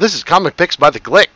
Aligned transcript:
This 0.00 0.14
is 0.14 0.24
Comic 0.24 0.56
Picks 0.56 0.76
by 0.76 0.88
the 0.88 0.98
Glick. 0.98 1.28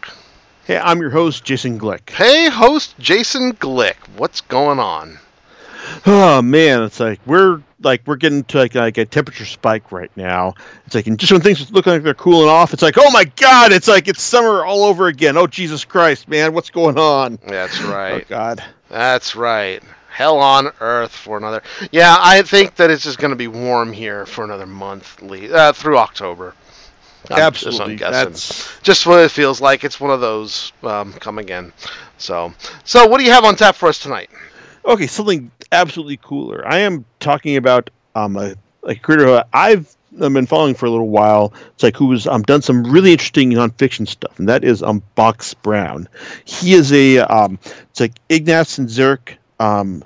Hey, 0.65 0.79
I'm 0.79 0.99
your 0.99 1.11
host, 1.11 1.45
Jason 1.45 1.79
Glick. 1.79 2.09
Hey, 2.09 2.49
host 2.49 2.99
Jason 2.99 3.53
Glick. 3.53 3.97
What's 4.17 4.41
going 4.41 4.79
on? 4.79 5.19
Oh 6.07 6.41
man, 6.41 6.83
it's 6.83 6.99
like 6.99 7.21
we're 7.27 7.61
like 7.83 8.01
we're 8.07 8.17
getting 8.17 8.43
to 8.45 8.57
like, 8.57 8.75
like 8.75 8.97
a 8.97 9.05
temperature 9.05 9.45
spike 9.45 9.93
right 9.93 10.11
now. 10.17 10.55
It's 10.87 10.95
like 10.95 11.07
and 11.07 11.19
just 11.19 11.31
when 11.31 11.43
things 11.43 11.71
look 11.73 11.85
like 11.85 12.03
they're 12.03 12.15
cooling 12.15 12.49
off, 12.49 12.73
it's 12.73 12.81
like 12.81 12.97
oh 12.97 13.11
my 13.11 13.25
god, 13.37 13.71
it's 13.71 13.87
like 13.87 14.09
it's 14.09 14.23
summer 14.23 14.65
all 14.65 14.85
over 14.85 15.09
again. 15.09 15.37
Oh 15.37 15.47
Jesus 15.47 15.85
Christ, 15.85 16.27
man, 16.27 16.55
what's 16.55 16.71
going 16.71 16.97
on? 16.97 17.39
That's 17.47 17.83
right. 17.83 18.25
Oh 18.25 18.29
God. 18.31 18.65
That's 18.89 19.37
right. 19.37 19.83
Hell 20.09 20.39
on 20.39 20.71
earth 20.81 21.15
for 21.15 21.37
another. 21.37 21.63
Yeah, 21.93 22.17
I 22.19 22.41
think 22.41 22.77
that 22.77 22.91
it's 22.91 23.05
just 23.05 23.19
going 23.19 23.33
to 23.33 23.37
be 23.37 23.49
warm 23.49 23.93
here 23.93 24.25
for 24.25 24.43
another 24.43 24.65
month 24.65 25.23
uh, 25.23 25.75
through 25.75 25.99
October. 25.99 26.55
I'm- 27.31 27.41
Absolutely. 27.41 27.95
I'm. 28.05 28.13
That's 28.13 28.81
Just 28.83 29.07
what 29.07 29.19
it 29.21 29.31
feels 29.31 29.61
like. 29.61 29.85
It's 29.85 29.99
one 30.01 30.11
of 30.11 30.21
those 30.21 30.73
um, 30.83 31.13
come 31.15 31.39
again. 31.39 31.73
So, 32.19 32.53
so 32.85 33.07
what 33.07 33.19
do 33.19 33.25
you 33.25 33.33
have 33.33 33.45
on 33.45 33.57
tap 33.57 33.75
for 33.75 33.89
us 33.89 33.99
tonight? 33.99 34.31
okay. 34.85 35.07
Something 35.07 35.51
absolutely 35.73 36.19
cooler. 36.19 36.67
I 36.67 36.79
am 36.81 37.05
talking 37.21 37.57
about 37.57 37.91
um 38.15 38.37
a, 38.37 38.55
a 38.85 38.95
creator 38.95 39.27
who 39.27 39.41
I've 39.53 39.95
I've 40.21 40.33
been 40.33 40.47
following 40.47 40.75
for 40.75 40.87
a 40.87 40.91
little 40.91 41.09
while. 41.09 41.53
It's 41.75 41.83
like 41.83 41.97
who's 41.97 42.27
um 42.27 42.43
done 42.43 42.63
some 42.63 42.85
really 42.85 43.13
interesting 43.13 43.51
nonfiction 43.51 44.07
stuff, 44.07 44.39
and 44.39 44.49
that 44.49 44.63
is 44.63 44.83
um 44.83 45.03
Box 45.15 45.55
Brown. 45.55 46.09
He 46.45 46.75
is 46.75 46.93
a 46.93 47.19
um 47.21 47.59
it's 47.91 48.01
like 48.01 48.13
Ignatz 48.29 48.79
and 48.79 48.89
Xeric 48.89 49.37
um 49.61 50.05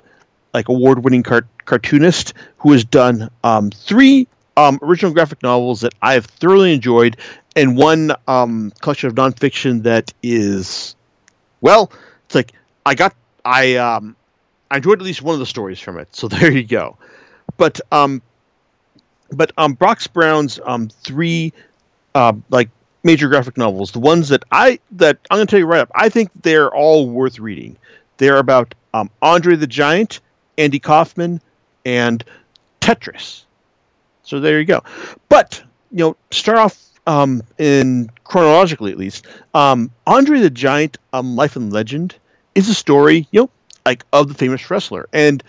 like 0.53 0.69
award-winning 0.69 1.21
cart- 1.23 1.47
cartoonist 1.65 2.33
who 2.57 2.71
has 2.71 2.83
done 2.83 3.29
um 3.43 3.69
three 3.71 4.27
um 4.59 4.77
original 4.81 5.13
graphic 5.13 5.41
novels 5.41 5.81
that 5.81 5.93
I 6.01 6.13
have 6.13 6.25
thoroughly 6.25 6.73
enjoyed, 6.73 7.17
and 7.55 7.77
one 7.77 8.11
um 8.27 8.71
collection 8.81 9.07
of 9.07 9.15
nonfiction 9.15 9.83
that 9.83 10.13
is 10.21 10.95
well, 11.61 11.91
it's 12.25 12.35
like 12.35 12.51
I 12.85 12.93
got 12.95 13.15
I 13.45 13.75
um 13.77 14.15
I 14.69 14.77
enjoyed 14.77 14.99
at 14.99 15.05
least 15.05 15.21
one 15.21 15.33
of 15.33 15.39
the 15.39 15.45
stories 15.45 15.79
from 15.79 15.97
it. 15.97 16.13
So 16.13 16.27
there 16.33 16.51
you 16.51 16.63
go. 16.65 16.97
But 17.57 17.79
um 17.91 18.21
but 19.31 19.51
um 19.57 19.73
Box 19.73 20.07
Brown's 20.07 20.59
um 20.65 20.89
three 20.89 21.53
uh 22.13 22.33
like 22.49 22.69
major 23.03 23.29
graphic 23.29 23.57
novels, 23.57 23.91
the 23.91 23.99
ones 23.99 24.27
that 24.27 24.43
I 24.51 24.79
that 24.91 25.19
I'm 25.31 25.37
gonna 25.37 25.45
tell 25.45 25.59
you 25.59 25.67
right 25.67 25.81
up, 25.81 25.91
I 25.95 26.09
think 26.09 26.31
they're 26.41 26.73
all 26.75 27.09
worth 27.09 27.39
reading. 27.39 27.77
They're 28.17 28.39
about 28.39 28.75
um 28.93 29.09
Andre 29.21 29.55
the 29.55 29.67
Giant, 29.67 30.19
Andy 30.57 30.79
Kaufman, 30.79 31.39
and 31.85 32.25
Tetris. 32.81 33.45
So 34.29 34.39
there 34.39 34.59
you 34.59 34.65
go. 34.65 34.83
But 35.27 35.61
you 35.91 35.97
know, 35.97 36.15
start 36.29 36.59
off 36.59 36.77
um, 37.07 37.41
in 37.57 38.11
chronologically 38.25 38.91
at 38.91 38.97
least. 38.97 39.25
Um, 39.55 39.89
Andre 40.05 40.39
the 40.39 40.51
Giant, 40.51 40.99
um, 41.13 41.35
Life 41.35 41.55
and 41.55 41.73
Legend, 41.73 42.15
is 42.53 42.69
a 42.69 42.75
story 42.75 43.27
you 43.31 43.41
know 43.41 43.49
like 43.87 44.05
of 44.13 44.27
the 44.27 44.35
famous 44.35 44.69
wrestler, 44.69 45.09
and 45.13 45.43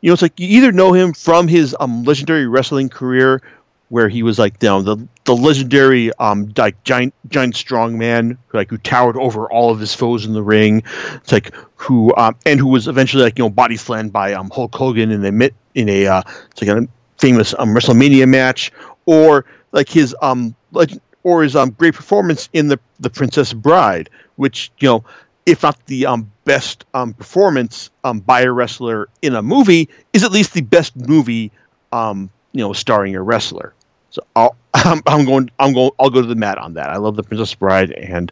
you 0.00 0.08
know 0.08 0.14
it's 0.14 0.22
like 0.22 0.38
you 0.40 0.48
either 0.48 0.72
know 0.72 0.92
him 0.92 1.12
from 1.12 1.46
his 1.46 1.76
um, 1.78 2.02
legendary 2.02 2.48
wrestling 2.48 2.88
career, 2.88 3.42
where 3.90 4.08
he 4.08 4.24
was 4.24 4.40
like 4.40 4.60
you 4.60 4.68
know, 4.68 4.82
the 4.82 4.96
the 5.22 5.36
legendary 5.36 6.12
um 6.14 6.52
like 6.56 6.82
giant 6.82 7.14
giant 7.28 7.54
strong 7.54 7.96
man 7.96 8.36
like 8.52 8.70
who 8.70 8.78
towered 8.78 9.16
over 9.18 9.48
all 9.52 9.70
of 9.70 9.78
his 9.78 9.94
foes 9.94 10.26
in 10.26 10.32
the 10.32 10.42
ring. 10.42 10.82
It's 11.14 11.30
like 11.30 11.54
who 11.76 12.12
um, 12.16 12.34
and 12.44 12.58
who 12.58 12.66
was 12.66 12.88
eventually 12.88 13.22
like 13.22 13.38
you 13.38 13.44
know 13.44 13.50
body 13.50 13.76
slammed 13.76 14.12
by 14.12 14.32
um 14.32 14.50
Hulk 14.50 14.74
Hogan 14.74 15.12
in 15.12 15.24
a 15.24 15.50
in 15.76 15.88
a 15.88 16.06
uh, 16.08 16.22
it's 16.50 16.60
like 16.60 16.70
a 16.70 16.88
famous 17.20 17.54
um 17.58 17.70
WrestleMania 17.74 18.28
match, 18.28 18.72
or 19.06 19.44
like 19.72 19.88
his 19.88 20.14
um 20.22 20.54
leg- 20.72 21.00
or 21.22 21.42
his 21.42 21.54
um 21.56 21.70
great 21.70 21.94
performance 21.94 22.48
in 22.52 22.68
the 22.68 22.78
the 23.00 23.10
Princess 23.10 23.52
Bride, 23.52 24.08
which 24.36 24.70
you 24.78 24.88
know 24.88 25.04
if 25.46 25.62
not 25.62 25.84
the 25.86 26.06
um, 26.06 26.30
best 26.44 26.84
um, 26.94 27.12
performance 27.14 27.90
um, 28.04 28.20
by 28.20 28.42
a 28.42 28.52
wrestler 28.52 29.08
in 29.22 29.34
a 29.34 29.42
movie, 29.42 29.88
is 30.12 30.22
at 30.22 30.30
least 30.32 30.54
the 30.54 30.60
best 30.60 30.94
movie, 30.96 31.50
um, 31.92 32.30
you 32.52 32.60
know, 32.60 32.72
starring 32.72 33.16
a 33.16 33.22
wrestler. 33.22 33.72
So 34.10 34.22
I'll, 34.36 34.56
I'm, 34.74 35.02
I'm 35.06 35.24
going, 35.24 35.50
I'm 35.58 35.72
going, 35.72 35.90
I'll 35.98 36.10
go 36.10 36.20
to 36.20 36.26
the 36.26 36.34
mat 36.34 36.58
on 36.58 36.74
that. 36.74 36.90
I 36.90 36.96
love 36.96 37.16
the 37.16 37.22
Princess 37.22 37.54
Bride, 37.54 37.90
and 37.92 38.30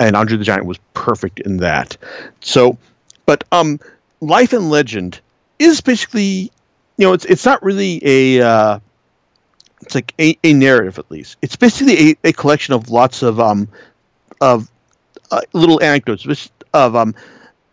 and 0.00 0.14
Andre 0.16 0.36
the 0.36 0.44
Giant 0.44 0.64
was 0.64 0.78
perfect 0.94 1.40
in 1.40 1.58
that. 1.58 1.96
So, 2.40 2.78
but 3.26 3.44
um, 3.52 3.80
Life 4.20 4.52
and 4.52 4.70
Legend 4.70 5.20
is 5.58 5.80
basically, 5.80 6.52
you 6.98 7.06
know, 7.06 7.14
it's 7.14 7.24
it's 7.24 7.46
not 7.46 7.62
really 7.62 8.00
a. 8.04 8.42
Uh, 8.42 8.80
it's 9.80 9.94
like 9.94 10.12
a, 10.20 10.36
a 10.44 10.52
narrative 10.52 10.98
at 10.98 11.10
least. 11.10 11.38
It's 11.40 11.56
basically 11.56 12.10
a, 12.10 12.16
a 12.24 12.32
collection 12.32 12.74
of 12.74 12.90
lots 12.90 13.22
of 13.22 13.40
um 13.40 13.68
of 14.40 14.70
uh, 15.30 15.40
little 15.52 15.82
anecdotes 15.82 16.50
of 16.74 16.96
um 16.96 17.14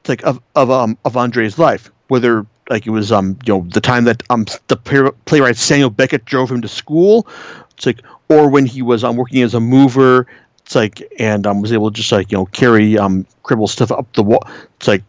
like 0.08 0.24
of 0.24 0.40
of 0.56 0.70
um 0.70 0.98
of 1.04 1.18
Andre's 1.18 1.58
life, 1.58 1.92
whether 2.08 2.46
like 2.70 2.86
it 2.86 2.92
was 2.92 3.12
um 3.12 3.38
you 3.46 3.54
know 3.54 3.68
the 3.72 3.82
time 3.82 4.04
that 4.06 4.22
um 4.30 4.46
the 4.68 4.78
playwright 5.26 5.58
Samuel 5.58 5.90
Beckett 5.90 6.26
drove 6.26 6.52
him 6.52 6.62
to 6.62 6.68
school, 6.68 7.28
it's 7.72 7.88
like 7.88 8.02
or 8.30 8.50
when 8.50 8.66
he 8.68 8.84
was 8.84 9.04
um 9.04 9.16
working 9.16 9.42
as 9.42 9.56
a 9.56 9.60
mover, 9.60 10.28
it's 10.60 10.76
like 10.76 11.02
and 11.18 11.48
um 11.48 11.62
was 11.62 11.74
able 11.74 11.90
to 11.90 11.96
just 11.96 12.12
like 12.12 12.32
you 12.32 12.38
know 12.38 12.46
carry 12.46 13.00
um 13.00 13.26
cribble 13.42 13.68
stuff 13.68 13.92
up 13.92 14.12
the 14.14 14.24
wall. 14.24 14.48
It's 14.78 14.88
like 14.88 15.04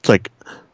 it's 0.00 0.08
like 0.10 0.30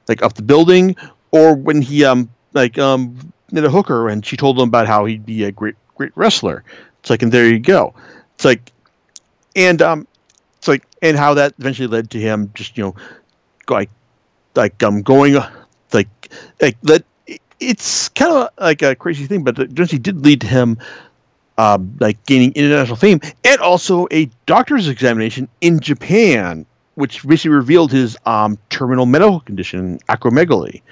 like 0.08 0.22
up 0.22 0.34
the 0.34 0.42
building, 0.42 0.96
or 1.30 1.54
when 1.54 1.80
he 1.80 2.04
um 2.04 2.28
like 2.56 2.78
um 2.78 3.32
met 3.52 3.64
a 3.64 3.70
hooker 3.70 4.08
and 4.08 4.26
she 4.26 4.36
told 4.36 4.58
him 4.58 4.68
about 4.68 4.88
how 4.88 5.04
he'd 5.04 5.24
be 5.24 5.44
a 5.44 5.52
great 5.52 5.76
great 5.94 6.12
wrestler. 6.16 6.64
It's 7.00 7.10
like 7.10 7.22
and 7.22 7.30
there 7.30 7.46
you 7.46 7.60
go. 7.60 7.94
It's 8.34 8.44
like 8.44 8.72
and 9.54 9.80
um 9.80 10.08
it's 10.58 10.66
like 10.66 10.84
and 11.02 11.16
how 11.16 11.34
that 11.34 11.54
eventually 11.58 11.86
led 11.86 12.10
to 12.10 12.18
him 12.18 12.50
just 12.54 12.76
you 12.76 12.84
know 12.84 12.94
like 13.68 13.90
like 14.56 14.82
um 14.82 15.02
going 15.02 15.36
uh, 15.36 15.48
like 15.92 16.08
like 16.60 16.80
that 16.80 17.04
it's 17.60 18.08
kind 18.10 18.32
of 18.32 18.48
like 18.58 18.82
a 18.82 18.94
crazy 18.96 19.26
thing 19.26 19.44
but 19.44 19.58
it 19.58 19.70
eventually 19.70 19.98
did 19.98 20.24
lead 20.24 20.40
to 20.40 20.46
him 20.46 20.78
um, 21.58 21.96
like 22.00 22.22
gaining 22.26 22.52
international 22.52 22.96
fame 22.96 23.20
and 23.44 23.60
also 23.60 24.06
a 24.10 24.28
doctor's 24.44 24.88
examination 24.88 25.48
in 25.62 25.80
Japan 25.80 26.66
which 26.96 27.26
basically 27.26 27.50
revealed 27.50 27.92
his 27.92 28.16
um, 28.26 28.58
terminal 28.68 29.06
medical 29.06 29.40
condition 29.40 29.98
acromegaly 30.08 30.82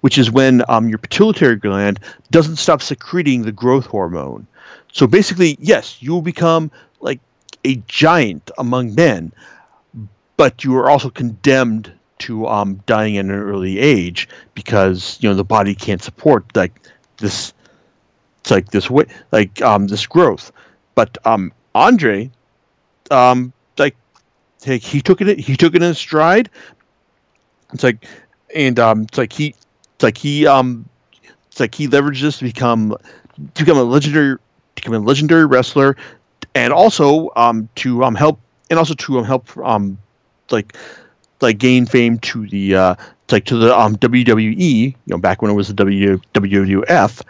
which 0.00 0.18
is 0.18 0.30
when 0.30 0.62
um, 0.68 0.88
your 0.88 0.98
pituitary 0.98 1.56
gland 1.56 2.00
doesn't 2.30 2.56
stop 2.56 2.82
secreting 2.82 3.42
the 3.42 3.52
growth 3.52 3.86
hormone 3.86 4.46
so 4.92 5.06
basically 5.06 5.56
yes 5.60 6.02
you 6.02 6.12
will 6.12 6.22
become 6.22 6.70
like 7.00 7.20
a 7.64 7.76
giant 7.86 8.50
among 8.58 8.94
men, 8.94 9.32
but 10.36 10.64
you 10.64 10.76
are 10.76 10.88
also 10.88 11.10
condemned 11.10 11.92
to 12.18 12.46
um, 12.46 12.82
dying 12.86 13.16
at 13.16 13.24
an 13.24 13.30
early 13.30 13.78
age 13.78 14.28
because 14.54 15.18
you 15.20 15.28
know 15.28 15.34
the 15.34 15.44
body 15.44 15.74
can't 15.74 16.02
support 16.02 16.44
like 16.54 16.72
this. 17.18 17.52
It's 18.40 18.50
like 18.50 18.70
this 18.70 18.88
way, 18.88 19.04
like 19.32 19.60
um, 19.60 19.86
this 19.86 20.06
growth. 20.06 20.50
But 20.94 21.18
um, 21.26 21.52
Andre, 21.74 22.30
um, 23.10 23.52
like 23.78 23.96
he, 24.64 24.78
he 24.78 25.00
took 25.00 25.20
it, 25.20 25.38
he 25.38 25.56
took 25.56 25.74
it 25.74 25.82
in 25.82 25.94
stride. 25.94 26.50
It's 27.72 27.84
like, 27.84 28.04
and 28.54 28.78
um, 28.78 29.02
it's 29.02 29.18
like 29.18 29.32
he, 29.32 29.54
it's 29.94 30.02
like 30.02 30.18
he, 30.18 30.46
um, 30.46 30.88
it's 31.48 31.60
like 31.60 31.74
he 31.74 31.88
leveraged 31.88 32.20
this 32.20 32.38
to 32.38 32.44
become, 32.44 32.96
to 33.54 33.64
become 33.64 33.78
a 33.78 33.84
legendary, 33.84 34.36
to 34.36 34.42
become 34.74 34.94
a 34.94 34.98
legendary 34.98 35.46
wrestler 35.46 35.96
and 36.54 36.72
also 36.72 37.30
um, 37.36 37.68
to 37.76 38.04
um, 38.04 38.14
help 38.14 38.40
and 38.68 38.78
also 38.78 38.94
to 38.94 39.18
um, 39.18 39.24
help 39.24 39.56
um, 39.58 39.98
like 40.50 40.76
like 41.40 41.58
gain 41.58 41.86
fame 41.86 42.18
to 42.18 42.46
the 42.48 42.74
uh, 42.74 42.94
like 43.30 43.44
to 43.46 43.56
the 43.56 43.76
um, 43.76 43.96
WWE 43.96 44.86
you 44.86 44.94
know 45.06 45.18
back 45.18 45.42
when 45.42 45.50
it 45.50 45.54
was 45.54 45.68
the 45.68 45.74
w, 45.74 46.18
WWF 46.34 47.22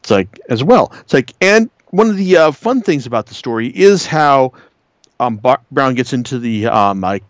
it's 0.00 0.10
like 0.10 0.40
as 0.48 0.62
well 0.62 0.92
it's 1.00 1.12
like 1.12 1.32
and 1.40 1.70
one 1.90 2.10
of 2.10 2.16
the 2.16 2.36
uh, 2.36 2.52
fun 2.52 2.82
things 2.82 3.06
about 3.06 3.26
the 3.26 3.34
story 3.34 3.68
is 3.68 4.06
how 4.06 4.52
um, 5.20 5.40
Brown 5.70 5.94
gets 5.94 6.12
into 6.12 6.38
the 6.38 6.66
um, 6.66 7.00
like 7.00 7.24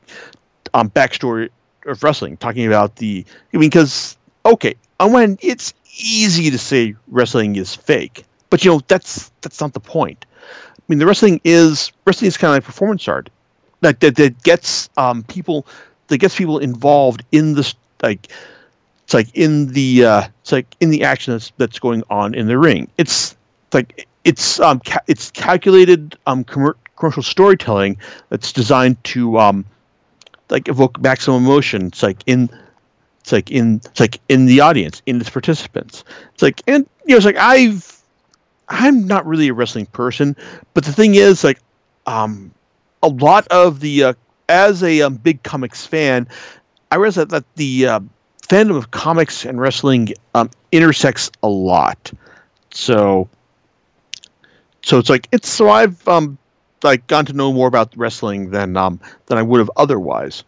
um, 0.75 0.91
backstory 0.91 1.51
of 1.87 2.03
wrestling 2.03 2.37
talking 2.37 2.67
about 2.67 2.97
the 2.97 3.25
I 3.55 3.57
mean 3.57 3.71
because 3.71 4.17
okay 4.45 4.75
one 4.99 5.39
it's 5.41 5.73
easy 5.99 6.51
to 6.51 6.59
say 6.59 6.95
wrestling 7.09 7.57
is 7.57 7.75
fake 7.75 8.25
but 8.51 8.65
you 8.65 8.71
know 8.71 8.81
that's 8.89 9.31
that's 9.41 9.61
not 9.61 9.73
the 9.73 9.81
point 9.81 10.27
I 10.77 10.83
mean, 10.89 10.99
the 10.99 11.07
wrestling 11.07 11.41
is 11.45 11.93
wrestling 12.07 12.29
is 12.29 12.37
kind 12.37 12.51
of 12.51 12.57
like 12.57 12.65
performance 12.65 13.07
art 13.09 13.31
that 13.81 14.01
that, 14.01 14.17
that 14.17 14.43
gets 14.43 14.89
um, 14.97 15.23
people 15.25 15.67
that 16.09 16.19
gets 16.19 16.35
people 16.35 16.59
involved 16.59 17.25
in 17.31 17.55
this 17.55 17.75
like 18.03 18.29
it's 19.05 19.15
like 19.15 19.29
in 19.35 19.73
the 19.73 20.05
uh, 20.05 20.23
it's 20.41 20.53
like 20.53 20.67
in 20.81 20.91
the 20.91 21.05
action 21.05 21.35
that's 21.35 21.53
that's 21.57 21.79
going 21.79 22.03
on 22.11 22.35
in 22.35 22.47
the 22.47 22.59
ring. 22.59 22.91
It's 22.99 23.37
like 23.75 24.09
it's 24.25 24.61
um 24.61 24.81
ca- 24.81 25.03
it's 25.07 25.31
calculated 25.31 26.17
um 26.27 26.45
commer- 26.45 26.77
commercial 26.97 27.23
storytelling 27.23 27.97
that's 28.29 28.53
designed 28.53 29.03
to 29.05 29.39
um 29.39 29.65
like 30.51 30.69
evoke 30.69 31.01
maximum 31.01 31.45
emotion. 31.45 31.87
It's 31.87 32.03
like 32.03 32.23
in 32.27 32.51
it's 33.21 33.33
like 33.33 33.51
in 33.51 33.81
it's 33.85 34.01
like 34.01 34.21
in 34.29 34.47
the 34.47 34.61
audience 34.61 35.03
in 35.07 35.21
its 35.21 35.31
participants. 35.31 36.05
It's 36.35 36.43
like 36.43 36.63
and 36.67 36.89
you 37.05 37.13
know 37.13 37.17
it's 37.17 37.27
like 37.27 37.37
I've 37.37 37.99
I'm 38.69 39.07
not 39.07 39.27
really 39.27 39.49
a 39.49 39.55
wrestling 39.55 39.87
person, 39.87 40.37
but 40.75 40.85
the 40.85 40.93
thing 40.93 41.15
is, 41.15 41.43
like, 41.43 41.59
um, 42.07 42.53
a 43.03 43.09
lot 43.09 43.47
of 43.49 43.81
the 43.81 44.05
uh, 44.05 44.15
as 44.49 44.83
a 44.83 45.03
um, 45.03 45.15
big 45.15 45.43
comics 45.43 45.87
fan, 45.87 46.27
I 46.91 46.97
realize 46.97 47.17
that, 47.17 47.31
that 47.31 47.45
the 47.57 47.87
uh, 47.87 48.01
fandom 48.43 48.77
of 48.77 48.91
comics 48.91 49.45
and 49.45 49.61
wrestling 49.61 50.11
um, 50.35 50.51
intersects 50.73 51.31
a 51.43 51.49
lot. 51.49 52.13
So, 52.71 53.29
so 54.89 54.99
it's 54.99 55.11
like 55.11 55.29
it's 55.33 55.49
so 55.49 55.69
I've 55.69 56.07
um 56.09 56.39
like 56.83 57.07
gotten 57.09 57.27
to 57.27 57.33
know 57.33 57.53
more 57.53 57.69
about 57.69 57.93
wrestling 57.97 58.51
than 58.51 58.77
um 58.77 59.01
than 59.27 59.39
I 59.39 59.43
would 59.43 59.59
have 59.59 59.71
otherwise. 59.77 60.45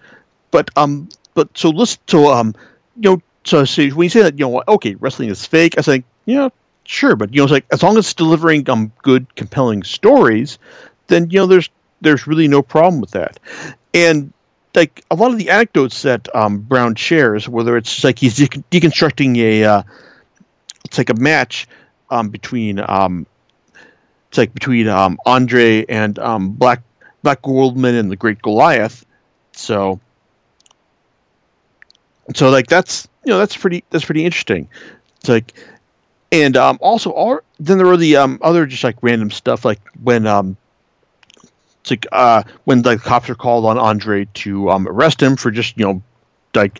But 0.51 0.71
um 0.77 1.09
but 1.35 1.49
so 1.57 1.71
let's 1.71 1.99
so 2.07 2.33
um 2.33 2.55
you 2.97 3.11
know 3.11 3.23
so, 3.45 3.65
when 3.65 4.05
you 4.05 4.09
say 4.09 4.23
that 4.23 4.39
you 4.39 4.49
know 4.49 4.63
okay 4.69 4.95
wrestling 4.97 5.29
is 5.29 5.45
fake, 5.47 5.75
I 5.79 5.83
say 5.83 6.05
yeah 6.25 6.49
sure, 6.85 7.17
but 7.17 7.35
you 7.35 7.43
know 7.43 7.53
like 7.53 7.67
as 7.73 7.83
long 7.83 7.99
as 7.99 8.07
it's 8.07 8.15
delivering 8.15 8.69
um 8.71 8.93
good 9.03 9.35
compelling 9.37 9.83
stories, 9.83 10.59
then 11.09 11.29
you 11.31 11.41
know 11.41 11.47
there's 11.47 11.69
there's 12.01 12.27
really 12.27 12.49
no 12.49 12.63
problem 12.63 13.01
with 13.01 13.11
that. 13.11 13.39
And 13.93 14.33
like 14.75 15.05
a 15.11 15.15
lot 15.15 15.33
of 15.33 15.39
the 15.39 15.51
anecdotes 15.51 16.03
that 16.03 16.35
um, 16.35 16.59
Brown 16.59 16.95
shares, 16.95 17.49
whether 17.49 17.77
it's 17.77 18.05
like 18.05 18.19
he's 18.19 18.37
de- 18.37 18.47
deconstructing 18.71 19.37
a, 19.39 19.65
uh, 19.65 19.83
it's 20.85 20.99
like 20.99 21.11
a 21.11 21.15
match 21.15 21.67
um, 22.11 22.29
between, 22.29 22.81
um, 22.89 23.27
it's 24.31 24.39
like 24.39 24.55
between 24.55 24.87
um, 24.87 25.19
Andre 25.27 25.85
and 25.87 26.17
um, 26.21 26.53
Black 26.53 26.83
Black 27.25 27.43
Gordman 27.43 27.99
and 27.99 28.13
the 28.13 28.17
Great 28.17 28.41
Goliath. 28.41 29.05
So, 29.51 29.99
so 32.37 32.49
like 32.49 32.69
that's 32.69 33.09
you 33.25 33.31
know 33.31 33.39
that's 33.39 33.57
pretty 33.57 33.83
that's 33.91 34.05
pretty 34.05 34.25
interesting. 34.25 34.69
It's 35.17 35.29
like, 35.29 35.53
and 36.31 36.57
um, 36.57 36.79
also 36.81 37.11
all 37.11 37.41
then 37.59 37.79
there 37.79 37.89
were 37.89 37.97
the 37.97 38.19
um, 38.19 38.39
other 38.41 38.67
just 38.67 38.85
like 38.85 39.03
random 39.03 39.33
stuff 39.33 39.65
like 39.65 39.81
when 40.05 40.29
um, 40.29 40.57
it's 41.81 41.91
like 41.91 42.07
uh, 42.13 42.45
when 42.67 42.83
the 42.83 42.99
cops 42.99 43.29
are 43.29 43.35
called 43.35 43.67
on 43.67 43.79
Andre 43.79 44.27
to 44.35 44.71
um, 44.71 44.87
arrest 44.87 45.21
him 45.21 45.35
for 45.35 45.51
just 45.51 45.77
you 45.77 45.85
know 45.85 46.03
like 46.55 46.79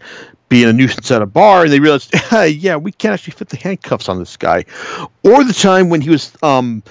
being 0.49 0.69
a 0.69 0.73
nuisance 0.73 1.11
at 1.11 1.21
a 1.21 1.27
bar, 1.27 1.65
and 1.65 1.73
they 1.73 1.81
realize, 1.81 2.09
yeah, 2.33 2.77
we 2.77 2.93
can't 2.93 3.13
actually 3.13 3.33
fit 3.33 3.49
the 3.49 3.57
handcuffs 3.57 4.09
on 4.09 4.21
this 4.21 4.37
guy. 4.37 4.65
Or 5.25 5.43
the 5.43 5.53
time 5.53 5.89
when 5.89 6.01
he 6.01 6.11
was 6.11 6.33
um, 6.45 6.83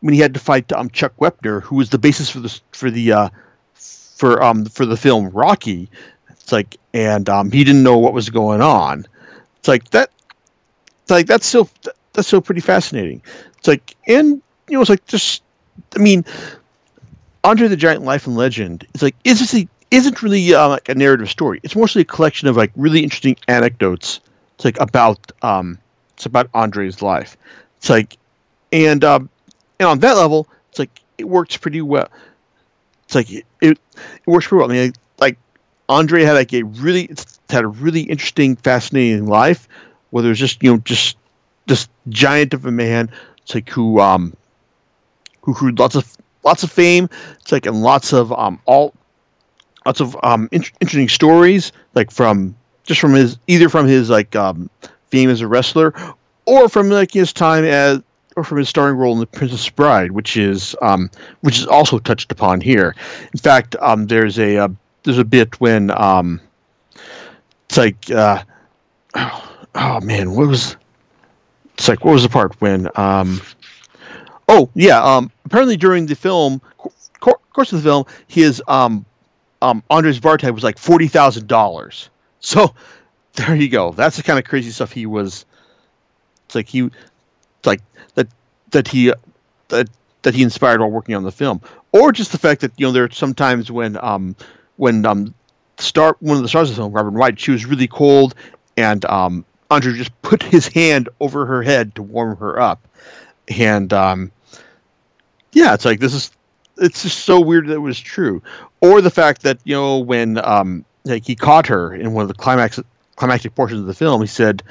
when 0.00 0.14
he 0.14 0.20
had 0.20 0.34
to 0.34 0.40
fight 0.40 0.72
um, 0.72 0.90
Chuck 0.90 1.16
Wepner, 1.16 1.62
who 1.62 1.76
was 1.76 1.90
the 1.90 1.98
basis 1.98 2.30
for 2.30 2.40
the 2.40 2.60
for 2.72 2.90
the 2.90 3.12
uh, 3.12 3.28
for 3.74 4.42
um 4.42 4.64
for 4.66 4.86
the 4.86 4.96
film 4.96 5.30
Rocky. 5.30 5.88
It's 6.30 6.52
like, 6.52 6.78
and 6.94 7.28
um, 7.28 7.50
he 7.50 7.62
didn't 7.62 7.82
know 7.82 7.98
what 7.98 8.14
was 8.14 8.30
going 8.30 8.62
on. 8.62 9.06
It's 9.58 9.68
like 9.68 9.90
that. 9.90 10.10
It's 11.02 11.10
like 11.10 11.26
that's 11.26 11.46
still 11.46 11.68
that's 12.12 12.26
still 12.26 12.40
pretty 12.40 12.60
fascinating. 12.60 13.22
It's 13.58 13.68
like, 13.68 13.96
and 14.06 14.40
you 14.68 14.74
know, 14.74 14.80
it's 14.80 14.90
like 14.90 15.04
just, 15.06 15.42
I 15.94 15.98
mean, 15.98 16.24
Andre 17.44 17.68
the 17.68 17.76
Giant 17.76 18.04
Life 18.04 18.26
and 18.26 18.36
Legend 18.36 18.86
It's 18.94 19.02
like 19.02 19.14
is 19.24 19.40
this 19.40 19.54
a, 19.54 19.68
isn't 19.90 20.22
really 20.22 20.54
uh, 20.54 20.68
like 20.68 20.88
a 20.88 20.94
narrative 20.94 21.30
story. 21.30 21.60
It's 21.62 21.76
mostly 21.76 22.02
a 22.02 22.04
collection 22.04 22.48
of 22.48 22.56
like 22.56 22.70
really 22.76 23.02
interesting 23.02 23.36
anecdotes. 23.48 24.20
It's 24.54 24.64
like 24.64 24.80
about 24.80 25.32
um, 25.42 25.78
it's 26.14 26.26
about 26.26 26.48
Andre's 26.54 27.02
life. 27.02 27.36
It's 27.76 27.88
like, 27.88 28.16
and 28.72 29.04
um, 29.04 29.28
and 29.78 29.88
on 29.88 29.98
that 30.00 30.16
level, 30.16 30.48
it's 30.70 30.78
like 30.78 31.00
it 31.18 31.28
works 31.28 31.56
pretty 31.56 31.80
well. 31.80 32.08
It's 33.04 33.14
like 33.14 33.30
it, 33.30 33.44
it, 33.60 33.78
works 34.26 34.46
pretty 34.46 34.60
well. 34.60 34.70
I 34.70 34.74
mean, 34.74 34.92
like, 35.18 35.38
Andre 35.88 36.22
had 36.22 36.34
like 36.34 36.52
a 36.52 36.62
really 36.62 37.10
had 37.48 37.64
a 37.64 37.68
really 37.68 38.02
interesting, 38.02 38.56
fascinating 38.56 39.26
life. 39.26 39.68
Whether 40.10 40.30
it's 40.30 40.40
just 40.40 40.62
you 40.62 40.72
know 40.72 40.78
just 40.78 41.16
this 41.66 41.88
giant 42.08 42.54
of 42.54 42.66
a 42.66 42.70
man, 42.70 43.10
it's 43.42 43.54
like 43.54 43.68
who 43.70 44.00
um 44.00 44.34
who 45.42 45.54
grew 45.54 45.72
lots 45.72 45.94
of 45.94 46.16
lots 46.44 46.62
of 46.62 46.70
fame. 46.70 47.08
It's 47.40 47.52
like 47.52 47.66
and 47.66 47.82
lots 47.82 48.12
of 48.12 48.32
um 48.32 48.60
all 48.66 48.94
lots 49.86 50.00
of 50.00 50.16
um 50.22 50.48
in- 50.52 50.64
interesting 50.80 51.08
stories 51.08 51.72
like 51.94 52.10
from 52.10 52.54
just 52.84 53.00
from 53.00 53.14
his 53.14 53.38
either 53.46 53.68
from 53.68 53.86
his 53.86 54.10
like 54.10 54.36
um 54.36 54.68
fame 55.10 55.30
as 55.30 55.40
a 55.40 55.48
wrestler 55.48 55.94
or 56.46 56.68
from 56.68 56.90
like 56.90 57.12
his 57.12 57.32
time 57.32 57.64
as 57.64 58.02
or 58.38 58.44
from 58.44 58.58
his 58.58 58.68
starring 58.68 58.96
role 58.96 59.12
in 59.12 59.20
the 59.20 59.26
Princess 59.26 59.68
Bride, 59.68 60.12
which 60.12 60.36
is 60.36 60.76
um 60.82 61.10
which 61.40 61.58
is 61.58 61.66
also 61.66 61.98
touched 61.98 62.32
upon 62.32 62.60
here. 62.60 62.94
In 63.32 63.38
fact, 63.38 63.76
um 63.80 64.06
there's 64.06 64.38
a 64.38 64.56
uh, 64.56 64.68
there's 65.02 65.18
a 65.18 65.24
bit 65.24 65.60
when 65.60 65.90
um 65.90 66.40
it's 67.66 67.76
like 67.76 68.10
uh 68.10 68.42
oh, 69.14 69.56
oh 69.74 70.00
man, 70.00 70.34
what 70.34 70.48
was 70.48 70.76
it's 71.74 71.88
like 71.88 72.04
what 72.04 72.12
was 72.12 72.22
the 72.22 72.28
part 72.28 72.60
when 72.60 72.88
um 72.96 73.40
Oh 74.48 74.70
yeah. 74.74 75.02
Um, 75.02 75.30
apparently 75.44 75.76
during 75.76 76.06
the 76.06 76.16
film, 76.16 76.60
cor- 77.20 77.38
course 77.52 77.72
of 77.72 77.82
the 77.82 77.88
film, 77.88 78.04
his 78.26 78.62
um, 78.66 79.04
Andres 79.60 80.18
bar 80.20 80.38
tab 80.38 80.54
was 80.54 80.64
like 80.64 80.78
forty 80.78 81.06
thousand 81.06 81.46
dollars. 81.46 82.08
So 82.40 82.74
there 83.34 83.54
you 83.54 83.68
go. 83.68 83.92
That's 83.92 84.16
the 84.16 84.22
kind 84.22 84.38
of 84.38 84.44
crazy 84.44 84.70
stuff 84.70 84.92
he 84.92 85.06
was. 85.06 85.44
It's 86.46 86.54
like 86.54 86.68
he, 86.68 86.90
like 87.68 87.80
that 88.14 88.26
that 88.72 88.88
he 88.88 89.12
that 89.68 89.88
that 90.22 90.34
he 90.34 90.42
inspired 90.42 90.80
while 90.80 90.90
working 90.90 91.14
on 91.14 91.22
the 91.22 91.32
film, 91.32 91.60
or 91.92 92.10
just 92.10 92.32
the 92.32 92.38
fact 92.38 92.60
that 92.62 92.72
you 92.76 92.86
know 92.86 92.92
there 92.92 93.04
are 93.04 93.10
sometimes 93.10 93.70
when 93.70 93.96
um 94.02 94.34
when 94.76 95.06
um 95.06 95.34
one 96.18 96.36
of 96.36 96.42
the 96.42 96.48
stars 96.48 96.70
of 96.70 96.76
the 96.76 96.82
film, 96.82 96.92
Robin 96.92 97.14
Wright, 97.14 97.38
she 97.38 97.52
was 97.52 97.64
really 97.64 97.86
cold, 97.86 98.34
and 98.76 99.04
um 99.04 99.44
Andre 99.70 99.92
just 99.92 100.22
put 100.22 100.42
his 100.42 100.66
hand 100.66 101.08
over 101.20 101.46
her 101.46 101.62
head 101.62 101.94
to 101.94 102.02
warm 102.02 102.36
her 102.38 102.58
up, 102.58 102.88
and 103.48 103.92
um 103.92 104.32
yeah, 105.52 105.74
it's 105.74 105.84
like 105.84 106.00
this 106.00 106.14
is 106.14 106.30
it's 106.78 107.02
just 107.02 107.20
so 107.20 107.40
weird 107.40 107.66
that 107.66 107.74
it 107.74 107.78
was 107.78 107.98
true. 107.98 108.42
Or 108.80 109.00
the 109.00 109.10
fact 109.10 109.42
that, 109.42 109.58
you 109.64 109.74
know, 109.74 109.98
when 109.98 110.38
um 110.44 110.84
like 111.04 111.26
he 111.26 111.34
caught 111.34 111.66
her 111.66 111.94
in 111.94 112.12
one 112.12 112.22
of 112.22 112.28
the 112.28 112.34
climax 112.34 112.80
climactic 113.16 113.54
portions 113.54 113.80
of 113.80 113.86
the 113.86 113.94
film, 113.94 114.20
he 114.20 114.26
said, 114.26 114.62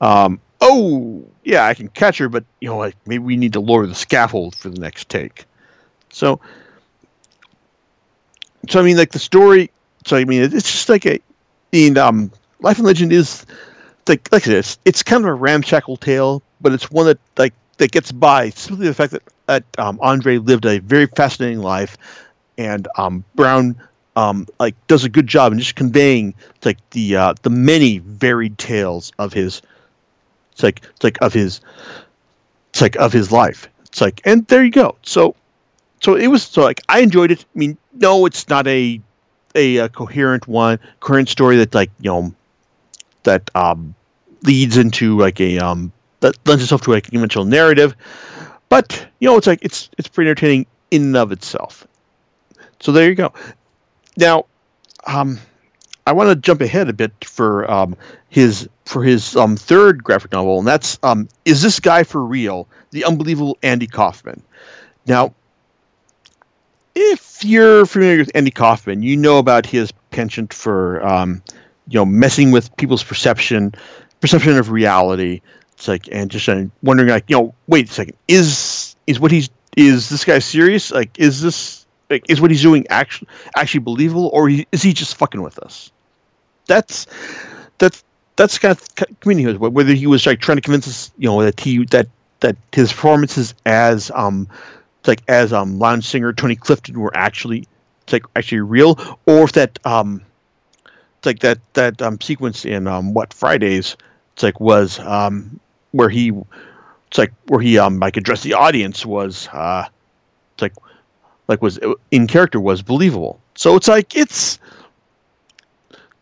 um, 0.00 0.40
oh 0.60 1.24
yeah, 1.44 1.66
I 1.66 1.74
can 1.74 1.88
catch 1.88 2.18
her, 2.18 2.28
but 2.28 2.44
you 2.60 2.68
know, 2.68 2.78
like 2.78 2.96
maybe 3.06 3.24
we 3.24 3.36
need 3.36 3.52
to 3.54 3.60
lower 3.60 3.86
the 3.86 3.94
scaffold 3.94 4.54
for 4.54 4.68
the 4.68 4.80
next 4.80 5.08
take. 5.08 5.44
So 6.10 6.40
so 8.68 8.80
I 8.80 8.82
mean 8.82 8.96
like 8.96 9.12
the 9.12 9.18
story 9.18 9.70
so 10.06 10.16
I 10.16 10.24
mean 10.24 10.42
it's 10.42 10.70
just 10.70 10.88
like 10.88 11.06
a 11.06 11.20
in 11.72 11.96
um 11.98 12.30
Life 12.60 12.78
and 12.78 12.86
Legend 12.86 13.12
is 13.12 13.46
like 14.08 14.28
like 14.32 14.44
this. 14.44 14.78
It's 14.84 15.02
kind 15.02 15.22
of 15.22 15.28
a 15.28 15.34
ramshackle 15.34 15.98
tale, 15.98 16.42
but 16.60 16.72
it's 16.72 16.90
one 16.90 17.06
that 17.06 17.18
like 17.36 17.54
that 17.76 17.92
gets 17.92 18.10
by 18.10 18.50
simply 18.50 18.86
the 18.86 18.94
fact 18.94 19.12
that, 19.12 19.22
that 19.46 19.64
um, 19.78 19.98
Andre 20.02 20.38
lived 20.38 20.66
a 20.66 20.78
very 20.80 21.06
fascinating 21.06 21.60
life, 21.60 21.96
and 22.56 22.88
um, 22.96 23.24
Brown 23.36 23.76
um, 24.16 24.46
like 24.58 24.74
does 24.88 25.04
a 25.04 25.08
good 25.08 25.26
job 25.26 25.52
in 25.52 25.58
just 25.58 25.76
conveying 25.76 26.34
like 26.64 26.78
the 26.90 27.16
uh, 27.16 27.34
the 27.42 27.50
many 27.50 27.98
varied 27.98 28.58
tales 28.58 29.12
of 29.18 29.32
his 29.32 29.62
it's 30.58 30.64
like 30.64 30.82
it's 30.82 31.04
like 31.04 31.18
of 31.22 31.32
his 31.32 31.60
it's 32.70 32.80
like 32.80 32.96
of 32.96 33.12
his 33.12 33.30
life. 33.30 33.68
It's 33.84 34.00
like 34.00 34.20
and 34.24 34.44
there 34.48 34.64
you 34.64 34.72
go. 34.72 34.96
So 35.02 35.36
so 36.00 36.16
it 36.16 36.26
was 36.26 36.42
so 36.42 36.62
like 36.62 36.80
I 36.88 36.98
enjoyed 37.00 37.30
it. 37.30 37.44
I 37.54 37.58
mean, 37.58 37.78
no, 37.94 38.26
it's 38.26 38.48
not 38.48 38.66
a 38.66 39.00
a, 39.54 39.76
a 39.76 39.88
coherent 39.88 40.48
one, 40.48 40.80
current 40.98 41.28
story 41.28 41.56
that 41.58 41.74
like 41.74 41.90
you 42.00 42.10
know 42.10 42.34
that 43.22 43.50
um 43.54 43.94
leads 44.42 44.76
into 44.76 45.16
like 45.16 45.40
a 45.40 45.58
um 45.60 45.92
that 46.20 46.36
lends 46.44 46.64
itself 46.64 46.80
to 46.82 46.94
a 46.94 47.00
conventional 47.00 47.44
narrative. 47.44 47.94
But 48.68 49.06
you 49.20 49.28
know, 49.28 49.36
it's 49.36 49.46
like 49.46 49.60
it's 49.62 49.88
it's 49.96 50.08
pretty 50.08 50.28
entertaining 50.28 50.66
in 50.90 51.02
and 51.02 51.16
of 51.16 51.30
itself. 51.30 51.86
So 52.80 52.90
there 52.90 53.08
you 53.08 53.14
go. 53.14 53.32
Now, 54.16 54.46
um, 55.06 55.38
I 56.04 56.12
want 56.12 56.30
to 56.30 56.36
jump 56.36 56.60
ahead 56.62 56.88
a 56.88 56.92
bit 56.92 57.12
for 57.24 57.70
um, 57.70 57.96
his 58.28 58.68
for 58.88 59.02
his 59.02 59.36
um, 59.36 59.56
third 59.56 60.02
graphic 60.02 60.32
novel, 60.32 60.58
and 60.58 60.66
that's 60.66 60.98
um, 61.02 61.28
is 61.44 61.62
this 61.62 61.78
guy 61.80 62.02
for 62.02 62.24
real? 62.24 62.66
The 62.90 63.04
unbelievable 63.04 63.58
Andy 63.62 63.86
Kaufman. 63.86 64.42
Now, 65.06 65.34
if 66.94 67.44
you're 67.44 67.86
familiar 67.86 68.18
with 68.18 68.30
Andy 68.34 68.50
Kaufman, 68.50 69.02
you 69.02 69.16
know 69.16 69.38
about 69.38 69.66
his 69.66 69.92
penchant 70.10 70.52
for 70.52 71.04
um, 71.06 71.42
you 71.88 71.98
know 71.98 72.04
messing 72.04 72.50
with 72.50 72.74
people's 72.76 73.04
perception 73.04 73.74
perception 74.20 74.56
of 74.56 74.70
reality 74.70 75.40
it's 75.78 75.86
like, 75.86 76.08
and 76.10 76.28
just 76.28 76.48
uh, 76.48 76.64
wondering, 76.82 77.08
like, 77.08 77.24
you 77.28 77.36
know, 77.36 77.54
wait 77.68 77.88
a 77.88 77.92
second, 77.92 78.16
is 78.26 78.96
is 79.06 79.20
what 79.20 79.30
he's 79.30 79.48
is 79.76 80.08
this 80.08 80.24
guy 80.24 80.40
serious? 80.40 80.90
Like, 80.90 81.16
is 81.20 81.40
this 81.40 81.86
like 82.10 82.28
is 82.28 82.40
what 82.40 82.50
he's 82.50 82.62
doing 82.62 82.84
actually 82.90 83.28
actually 83.54 83.80
believable, 83.80 84.28
or 84.32 84.50
is 84.50 84.82
he 84.82 84.92
just 84.92 85.14
fucking 85.14 85.40
with 85.40 85.56
us? 85.60 85.92
That's 86.66 87.06
that's 87.78 88.02
that's 88.38 88.56
kind 88.56 88.78
of 88.78 89.20
community 89.20 89.58
whether 89.58 89.92
he 89.92 90.06
was 90.06 90.24
like 90.24 90.40
trying 90.40 90.56
to 90.56 90.62
convince 90.62 90.86
us, 90.86 91.10
you 91.18 91.28
know, 91.28 91.42
that 91.42 91.58
he 91.58 91.84
that 91.86 92.06
that 92.40 92.56
his 92.72 92.92
performances 92.92 93.52
as 93.66 94.10
um 94.14 94.48
like 95.06 95.22
as 95.28 95.52
um 95.52 95.78
lounge 95.78 96.04
singer 96.06 96.32
Tony 96.32 96.54
Clifton 96.54 96.98
were 97.00 97.14
actually 97.16 97.66
like 98.12 98.24
actually 98.36 98.60
real, 98.60 98.96
or 99.26 99.42
if 99.42 99.52
that 99.52 99.78
um 99.84 100.22
like 101.24 101.40
that 101.40 101.58
that 101.74 102.00
um 102.00 102.20
sequence 102.20 102.64
in 102.64 102.86
um 102.86 103.12
what 103.12 103.34
Fridays 103.34 103.96
it's 104.34 104.44
like 104.44 104.60
was 104.60 105.00
um 105.00 105.58
where 105.90 106.08
he 106.08 106.32
it's 107.08 107.18
like 107.18 107.32
where 107.48 107.60
he 107.60 107.76
um 107.76 107.98
like 107.98 108.16
addressed 108.16 108.44
the 108.44 108.54
audience 108.54 109.04
was 109.04 109.48
uh 109.52 109.84
it's 110.54 110.62
like 110.62 110.74
like 111.48 111.60
was 111.60 111.80
in 112.12 112.28
character 112.28 112.60
was 112.60 112.82
believable. 112.82 113.40
So 113.56 113.74
it's 113.74 113.88
like 113.88 114.14
it's 114.14 114.60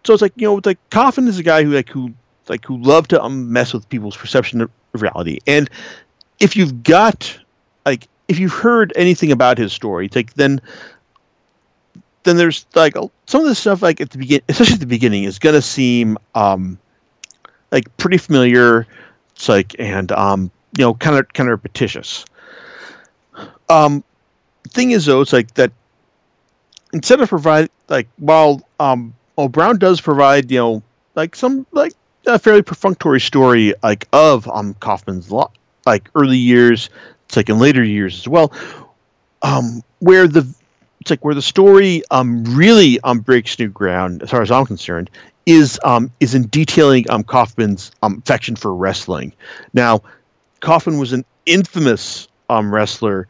so 0.06 0.12
it's 0.12 0.22
like 0.22 0.32
you 0.36 0.46
know 0.46 0.60
like 0.64 0.78
Kaufman 0.90 1.28
is 1.28 1.38
a 1.38 1.42
guy 1.42 1.64
who 1.64 1.72
like 1.72 1.88
who 1.88 2.12
like 2.48 2.64
who 2.64 2.78
love 2.78 3.08
to 3.08 3.22
um, 3.22 3.52
mess 3.52 3.72
with 3.72 3.88
people's 3.88 4.16
perception 4.16 4.60
of 4.60 4.70
reality. 4.94 5.38
And 5.46 5.68
if 6.40 6.56
you've 6.56 6.82
got 6.82 7.38
like 7.84 8.08
if 8.28 8.38
you've 8.38 8.52
heard 8.52 8.92
anything 8.96 9.32
about 9.32 9.58
his 9.58 9.72
story, 9.72 10.08
like 10.14 10.34
then 10.34 10.60
then 12.22 12.36
there's 12.36 12.66
like 12.74 12.94
some 13.26 13.40
of 13.40 13.48
the 13.48 13.54
stuff 13.54 13.82
like 13.82 14.00
at 14.00 14.10
the 14.10 14.18
begin, 14.18 14.40
especially 14.48 14.74
at 14.74 14.80
the 14.80 14.86
beginning, 14.86 15.24
is 15.24 15.38
gonna 15.38 15.62
seem 15.62 16.18
um 16.34 16.78
like 17.72 17.94
pretty 17.96 18.18
familiar. 18.18 18.86
It's 19.34 19.48
like 19.48 19.74
and 19.78 20.12
um 20.12 20.50
you 20.78 20.84
know 20.84 20.94
kind 20.94 21.16
of 21.16 21.32
kind 21.32 21.48
of 21.48 21.52
repetitious. 21.52 22.24
Um, 23.68 24.04
thing 24.68 24.92
is 24.92 25.06
though, 25.06 25.20
it's 25.20 25.32
like 25.32 25.54
that 25.54 25.72
instead 26.92 27.20
of 27.20 27.28
provide 27.28 27.70
like 27.88 28.08
while 28.18 28.62
um 28.78 29.14
well 29.36 29.48
Brown 29.48 29.78
does 29.78 30.00
provide 30.00 30.50
you 30.50 30.58
know 30.58 30.82
like 31.14 31.36
some 31.36 31.66
like 31.72 31.92
a 32.26 32.38
fairly 32.38 32.62
perfunctory 32.62 33.20
story 33.20 33.74
like 33.82 34.08
of 34.12 34.48
um 34.48 34.74
Kaufman's 34.74 35.30
lo- 35.30 35.52
like 35.86 36.08
early 36.14 36.36
years, 36.38 36.90
it's 37.26 37.36
like 37.36 37.48
in 37.48 37.58
later 37.58 37.84
years 37.84 38.18
as 38.18 38.28
well, 38.28 38.52
um 39.42 39.82
where 40.00 40.26
the 40.26 40.46
it's 41.00 41.10
like 41.10 41.24
where 41.24 41.34
the 41.34 41.42
story 41.42 42.02
um 42.10 42.44
really 42.56 43.00
um 43.00 43.20
breaks 43.20 43.58
new 43.58 43.68
ground 43.68 44.22
as 44.22 44.30
far 44.30 44.42
as 44.42 44.50
I'm 44.50 44.66
concerned 44.66 45.10
is 45.46 45.78
um 45.84 46.10
is 46.20 46.34
in 46.34 46.48
detailing 46.48 47.08
um 47.10 47.22
Kaufman's 47.22 47.92
um 48.02 48.18
affection 48.18 48.56
for 48.56 48.74
wrestling. 48.74 49.32
Now, 49.72 50.02
Kaufman 50.60 50.98
was 50.98 51.12
an 51.12 51.24
infamous 51.46 52.26
um 52.50 52.74
wrestler 52.74 53.28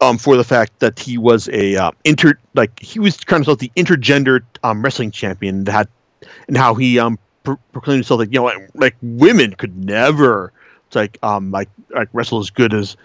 um 0.00 0.18
for 0.18 0.36
the 0.36 0.44
fact 0.44 0.78
that 0.80 0.98
he 0.98 1.18
was 1.18 1.48
a 1.48 1.76
uh, 1.76 1.90
inter 2.04 2.38
like 2.54 2.78
he 2.80 2.98
was 2.98 3.16
kind 3.18 3.42
of 3.42 3.48
like 3.48 3.58
the 3.58 3.72
intergender 3.76 4.42
um 4.62 4.82
wrestling 4.82 5.10
champion 5.10 5.64
that 5.64 5.72
had 5.72 5.88
and 6.46 6.56
how 6.56 6.74
he 6.74 6.98
um 6.98 7.18
pro- 7.44 7.58
proclaimed 7.72 7.98
himself 7.98 8.20
like 8.20 8.32
you 8.32 8.38
know 8.38 8.44
like, 8.44 8.70
like 8.74 8.96
women 9.02 9.52
could 9.54 9.76
never 9.84 10.52
it's 10.86 10.96
like 10.96 11.18
um 11.22 11.50
like 11.50 11.68
like 11.90 12.08
wrestle 12.12 12.38
as 12.38 12.50
good 12.50 12.72
as 12.72 12.96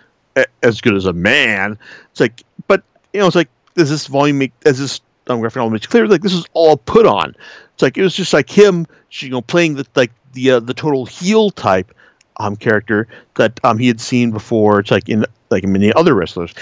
as 0.63 0.81
good 0.81 0.95
as 0.95 1.05
a 1.05 1.13
man. 1.13 1.77
It's 2.12 2.19
like 2.19 2.43
but 2.67 2.83
you 3.13 3.19
know 3.19 3.27
it's 3.27 3.35
like 3.35 3.50
does 3.75 3.89
this 3.89 4.07
volume 4.07 4.38
make 4.38 4.53
as 4.65 4.79
this 4.79 5.01
um, 5.27 5.39
graphic 5.39 5.57
novel 5.57 5.71
makes 5.71 5.85
clear 5.85 6.07
like 6.07 6.21
this 6.21 6.33
is 6.33 6.45
all 6.53 6.77
put 6.77 7.05
on. 7.05 7.35
It's 7.73 7.81
like 7.81 7.97
it 7.97 8.03
was 8.03 8.15
just 8.15 8.33
like 8.33 8.50
him 8.50 8.88
you 9.12 9.29
know 9.29 9.41
playing 9.41 9.75
the 9.75 9.85
like 9.95 10.12
the 10.33 10.51
uh, 10.51 10.59
the 10.59 10.73
total 10.73 11.05
heel 11.05 11.51
type 11.51 11.93
um 12.38 12.55
character 12.55 13.07
that 13.35 13.59
um 13.63 13.77
he 13.77 13.88
had 13.88 14.00
seen 14.00 14.31
before. 14.31 14.79
It's 14.79 14.91
like 14.91 15.09
in 15.09 15.25
like 15.53 15.63
many 15.65 15.93
other 15.93 16.13
wrestlers. 16.13 16.53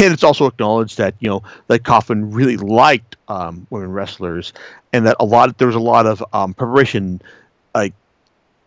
And 0.00 0.14
it's 0.14 0.22
also 0.24 0.46
acknowledged 0.46 0.96
that 0.98 1.14
you 1.20 1.28
know 1.28 1.42
that 1.66 1.84
Kaufman 1.84 2.30
really 2.32 2.56
liked 2.56 3.16
um, 3.28 3.66
women 3.68 3.92
wrestlers, 3.92 4.52
and 4.92 5.04
that 5.06 5.16
a 5.20 5.24
lot 5.24 5.58
there 5.58 5.66
was 5.66 5.76
a 5.76 5.80
lot 5.80 6.06
of 6.06 6.24
um, 6.32 6.54
preparation, 6.54 7.20
like 7.74 7.92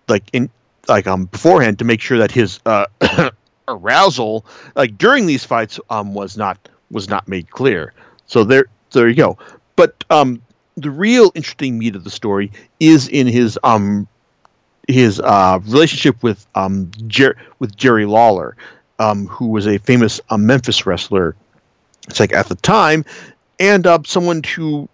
like 0.07 0.23
in 0.33 0.49
like 0.87 1.07
um 1.07 1.25
beforehand 1.25 1.79
to 1.79 1.85
make 1.85 2.01
sure 2.01 2.17
that 2.17 2.31
his 2.31 2.59
uh, 2.65 2.85
arousal 3.67 4.45
like 4.75 4.97
during 4.97 5.25
these 5.25 5.43
fights 5.43 5.79
um 5.89 6.13
was 6.13 6.37
not 6.37 6.57
was 6.91 7.09
not 7.09 7.27
made 7.27 7.49
clear. 7.49 7.93
So 8.27 8.43
there 8.43 8.65
there 8.91 9.07
you 9.07 9.15
go. 9.15 9.37
But 9.75 10.03
um 10.09 10.41
the 10.77 10.91
real 10.91 11.31
interesting 11.35 11.77
meat 11.77 11.95
of 11.95 12.03
the 12.03 12.09
story 12.09 12.51
is 12.79 13.07
in 13.07 13.27
his 13.27 13.57
um 13.63 14.07
his 14.87 15.19
uh, 15.19 15.59
relationship 15.63 16.21
with 16.21 16.45
um 16.55 16.91
Jer- 17.07 17.37
with 17.59 17.75
Jerry 17.75 18.05
Lawler, 18.05 18.55
um, 18.99 19.27
who 19.27 19.47
was 19.47 19.67
a 19.67 19.77
famous 19.79 20.21
uh, 20.29 20.37
Memphis 20.37 20.85
wrestler. 20.85 21.35
It's 22.07 22.19
like 22.19 22.33
at 22.33 22.47
the 22.47 22.55
time, 22.55 23.03
and 23.59 23.87
uh, 23.87 23.99
someone 24.05 24.43
who 24.43 24.87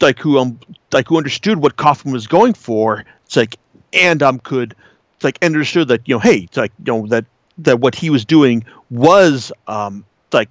like 0.00 0.18
who 0.18 0.38
um 0.38 0.58
like 0.92 1.08
who 1.08 1.16
understood 1.16 1.58
what 1.58 1.76
Kaufman 1.76 2.12
was 2.12 2.26
going 2.26 2.54
for. 2.54 3.04
It's 3.26 3.36
like 3.36 3.56
and 3.92 4.22
um 4.22 4.38
could 4.40 4.74
like 5.22 5.42
understood 5.42 5.88
that 5.88 6.06
you 6.06 6.14
know 6.14 6.18
hey 6.18 6.40
it's 6.40 6.56
like 6.56 6.72
you 6.84 6.92
know 6.92 7.06
that 7.06 7.24
that 7.58 7.80
what 7.80 7.94
he 7.94 8.10
was 8.10 8.24
doing 8.24 8.64
was 8.90 9.50
um 9.66 10.04
like 10.32 10.50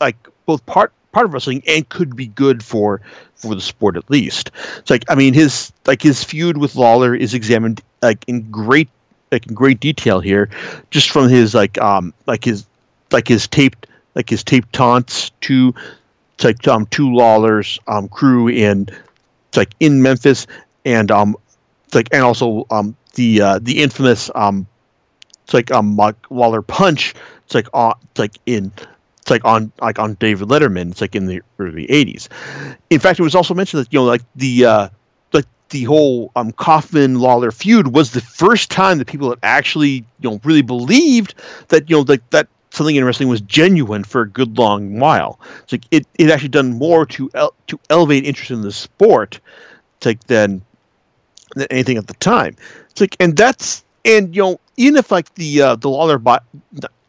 like 0.00 0.16
both 0.46 0.64
part 0.66 0.92
part 1.12 1.26
of 1.26 1.32
wrestling 1.32 1.62
and 1.66 1.88
could 1.88 2.16
be 2.16 2.26
good 2.28 2.62
for 2.62 3.00
for 3.36 3.54
the 3.54 3.60
sport 3.60 3.96
at 3.96 4.10
least. 4.10 4.50
It's 4.78 4.90
like 4.90 5.04
I 5.08 5.14
mean 5.14 5.34
his 5.34 5.72
like 5.86 6.02
his 6.02 6.24
feud 6.24 6.56
with 6.58 6.74
Lawler 6.74 7.14
is 7.14 7.34
examined 7.34 7.82
like 8.02 8.24
in 8.26 8.50
great 8.50 8.88
like 9.34 9.46
in 9.46 9.54
great 9.54 9.80
detail 9.80 10.20
here, 10.20 10.48
just 10.90 11.10
from 11.10 11.28
his 11.28 11.54
like 11.54 11.78
um 11.78 12.14
like 12.26 12.44
his 12.44 12.66
like 13.10 13.28
his 13.28 13.46
taped 13.46 13.86
like 14.14 14.30
his 14.30 14.42
taped 14.42 14.72
taunts 14.72 15.30
to 15.42 15.74
like 16.42 16.66
um 16.66 16.86
to 16.86 17.12
Lawler's 17.12 17.78
um 17.86 18.08
crew 18.08 18.48
in 18.48 18.88
like 19.56 19.74
in 19.80 20.02
Memphis 20.02 20.46
and 20.84 21.10
um 21.10 21.36
like 21.92 22.08
and 22.12 22.22
also 22.22 22.66
um 22.70 22.96
the 23.14 23.40
uh, 23.40 23.58
the 23.62 23.82
infamous 23.82 24.30
um 24.34 24.66
it's 25.44 25.54
like 25.54 25.70
um 25.70 25.98
Lawler 26.30 26.62
punch 26.62 27.14
it's 27.44 27.54
like 27.54 27.68
on 27.74 27.94
it's 28.10 28.18
like 28.18 28.38
in 28.46 28.72
it's 29.24 29.30
like 29.30 29.44
on 29.46 29.72
like 29.80 29.98
on 29.98 30.14
David 30.14 30.48
Letterman. 30.48 30.90
It's 30.90 31.00
like 31.00 31.14
in 31.14 31.24
the 31.24 31.40
early 31.58 31.86
'80s. 31.86 32.28
In 32.90 33.00
fact, 33.00 33.18
it 33.18 33.22
was 33.22 33.34
also 33.34 33.54
mentioned 33.54 33.82
that 33.82 33.90
you 33.90 33.98
know 33.98 34.04
like 34.04 34.20
the 34.36 34.66
uh, 34.66 34.88
the 35.74 35.82
whole 35.82 36.30
um, 36.36 36.52
Kaufman 36.52 37.18
Lawler 37.18 37.50
feud 37.50 37.88
was 37.88 38.12
the 38.12 38.20
first 38.20 38.70
time 38.70 38.98
that 38.98 39.08
people 39.08 39.28
had 39.28 39.40
actually 39.42 40.04
you 40.20 40.30
know 40.30 40.40
really 40.44 40.62
believed 40.62 41.34
that 41.68 41.90
you 41.90 41.96
know 41.96 42.04
like 42.06 42.30
that 42.30 42.46
something 42.70 42.94
in 42.94 43.04
wrestling 43.04 43.28
was 43.28 43.40
genuine 43.40 44.04
for 44.04 44.22
a 44.22 44.28
good 44.28 44.56
long 44.56 45.00
while. 45.00 45.40
It's 45.64 45.72
like 45.72 45.84
it 45.90 46.06
it 46.14 46.30
actually 46.30 46.50
done 46.50 46.78
more 46.78 47.04
to 47.06 47.28
el- 47.34 47.54
to 47.66 47.80
elevate 47.90 48.24
interest 48.24 48.52
in 48.52 48.60
the 48.60 48.70
sport, 48.70 49.40
like 50.04 50.22
than 50.28 50.62
than 51.56 51.66
anything 51.72 51.96
at 51.96 52.06
the 52.06 52.14
time. 52.14 52.54
It's 52.90 53.00
like 53.00 53.16
and 53.18 53.36
that's 53.36 53.84
and 54.04 54.34
you 54.34 54.42
know 54.42 54.60
even 54.76 54.96
if 54.96 55.10
like 55.10 55.34
the 55.34 55.60
uh, 55.60 55.74
the 55.74 55.90
Lawler 55.90 56.18
bi- 56.18 56.38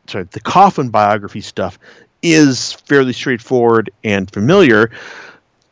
sorry 0.07 0.27
the 0.31 0.41
Kaufman 0.41 0.89
biography 0.89 1.41
stuff 1.41 1.77
is 2.23 2.73
fairly 2.73 3.13
straightforward 3.13 3.91
and 4.03 4.31
familiar. 4.31 4.89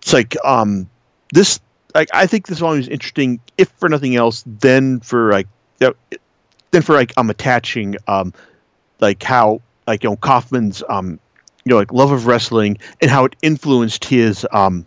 It's 0.04 0.14
like 0.14 0.36
um, 0.46 0.88
this. 1.34 1.60
Like 1.94 2.10
I 2.14 2.28
think 2.28 2.48
this 2.48 2.60
volume 2.60 2.82
is 2.82 2.88
interesting, 2.88 3.40
if 3.58 3.70
for 3.78 3.90
nothing 3.90 4.16
else, 4.16 4.44
then 4.46 5.00
for 5.00 5.32
like 5.32 5.48
then 5.80 6.82
for 6.82 6.94
like 6.94 7.14
I'm 7.18 7.30
attaching 7.30 7.96
um, 8.08 8.34
like 9.00 9.22
how 9.24 9.62
like 9.88 10.04
you 10.04 10.10
know 10.10 10.16
Kaufman's 10.18 10.84
um, 10.90 11.20
you 11.64 11.70
know 11.70 11.78
like 11.78 11.94
love 11.94 12.12
of 12.12 12.26
wrestling 12.26 12.78
and 13.02 13.10
how 13.10 13.26
it 13.26 13.36
influenced 13.42 14.06
his 14.06 14.46
um, 14.52 14.86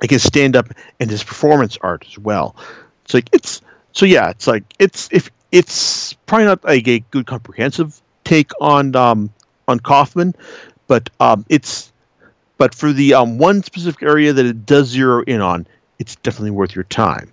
like 0.00 0.10
his 0.10 0.22
stand 0.22 0.56
up 0.56 0.68
and 0.98 1.10
his 1.10 1.22
performance 1.22 1.76
art 1.82 2.04
as 2.08 2.18
well. 2.18 2.56
It's 3.04 3.14
like 3.14 3.28
it's 3.32 3.60
so 3.92 4.06
yeah, 4.06 4.30
it's 4.30 4.46
like 4.46 4.64
it's 4.78 5.08
if 5.12 5.30
it's 5.52 6.14
probably 6.26 6.46
not 6.46 6.64
like 6.64 6.88
a 6.88 7.00
good 7.10 7.26
comprehensive 7.26 8.00
take 8.24 8.50
on 8.60 8.96
um, 8.96 9.30
on 9.68 9.78
Kaufman, 9.80 10.34
but 10.86 11.10
um, 11.20 11.44
it's 11.48 11.92
but 12.56 12.74
for 12.74 12.92
the 12.92 13.14
um, 13.14 13.38
one 13.38 13.62
specific 13.62 14.02
area 14.02 14.32
that 14.32 14.46
it 14.46 14.64
does 14.64 14.88
zero 14.88 15.22
in 15.24 15.40
on, 15.40 15.66
it's 15.98 16.16
definitely 16.16 16.50
worth 16.50 16.74
your 16.74 16.84
time. 16.84 17.30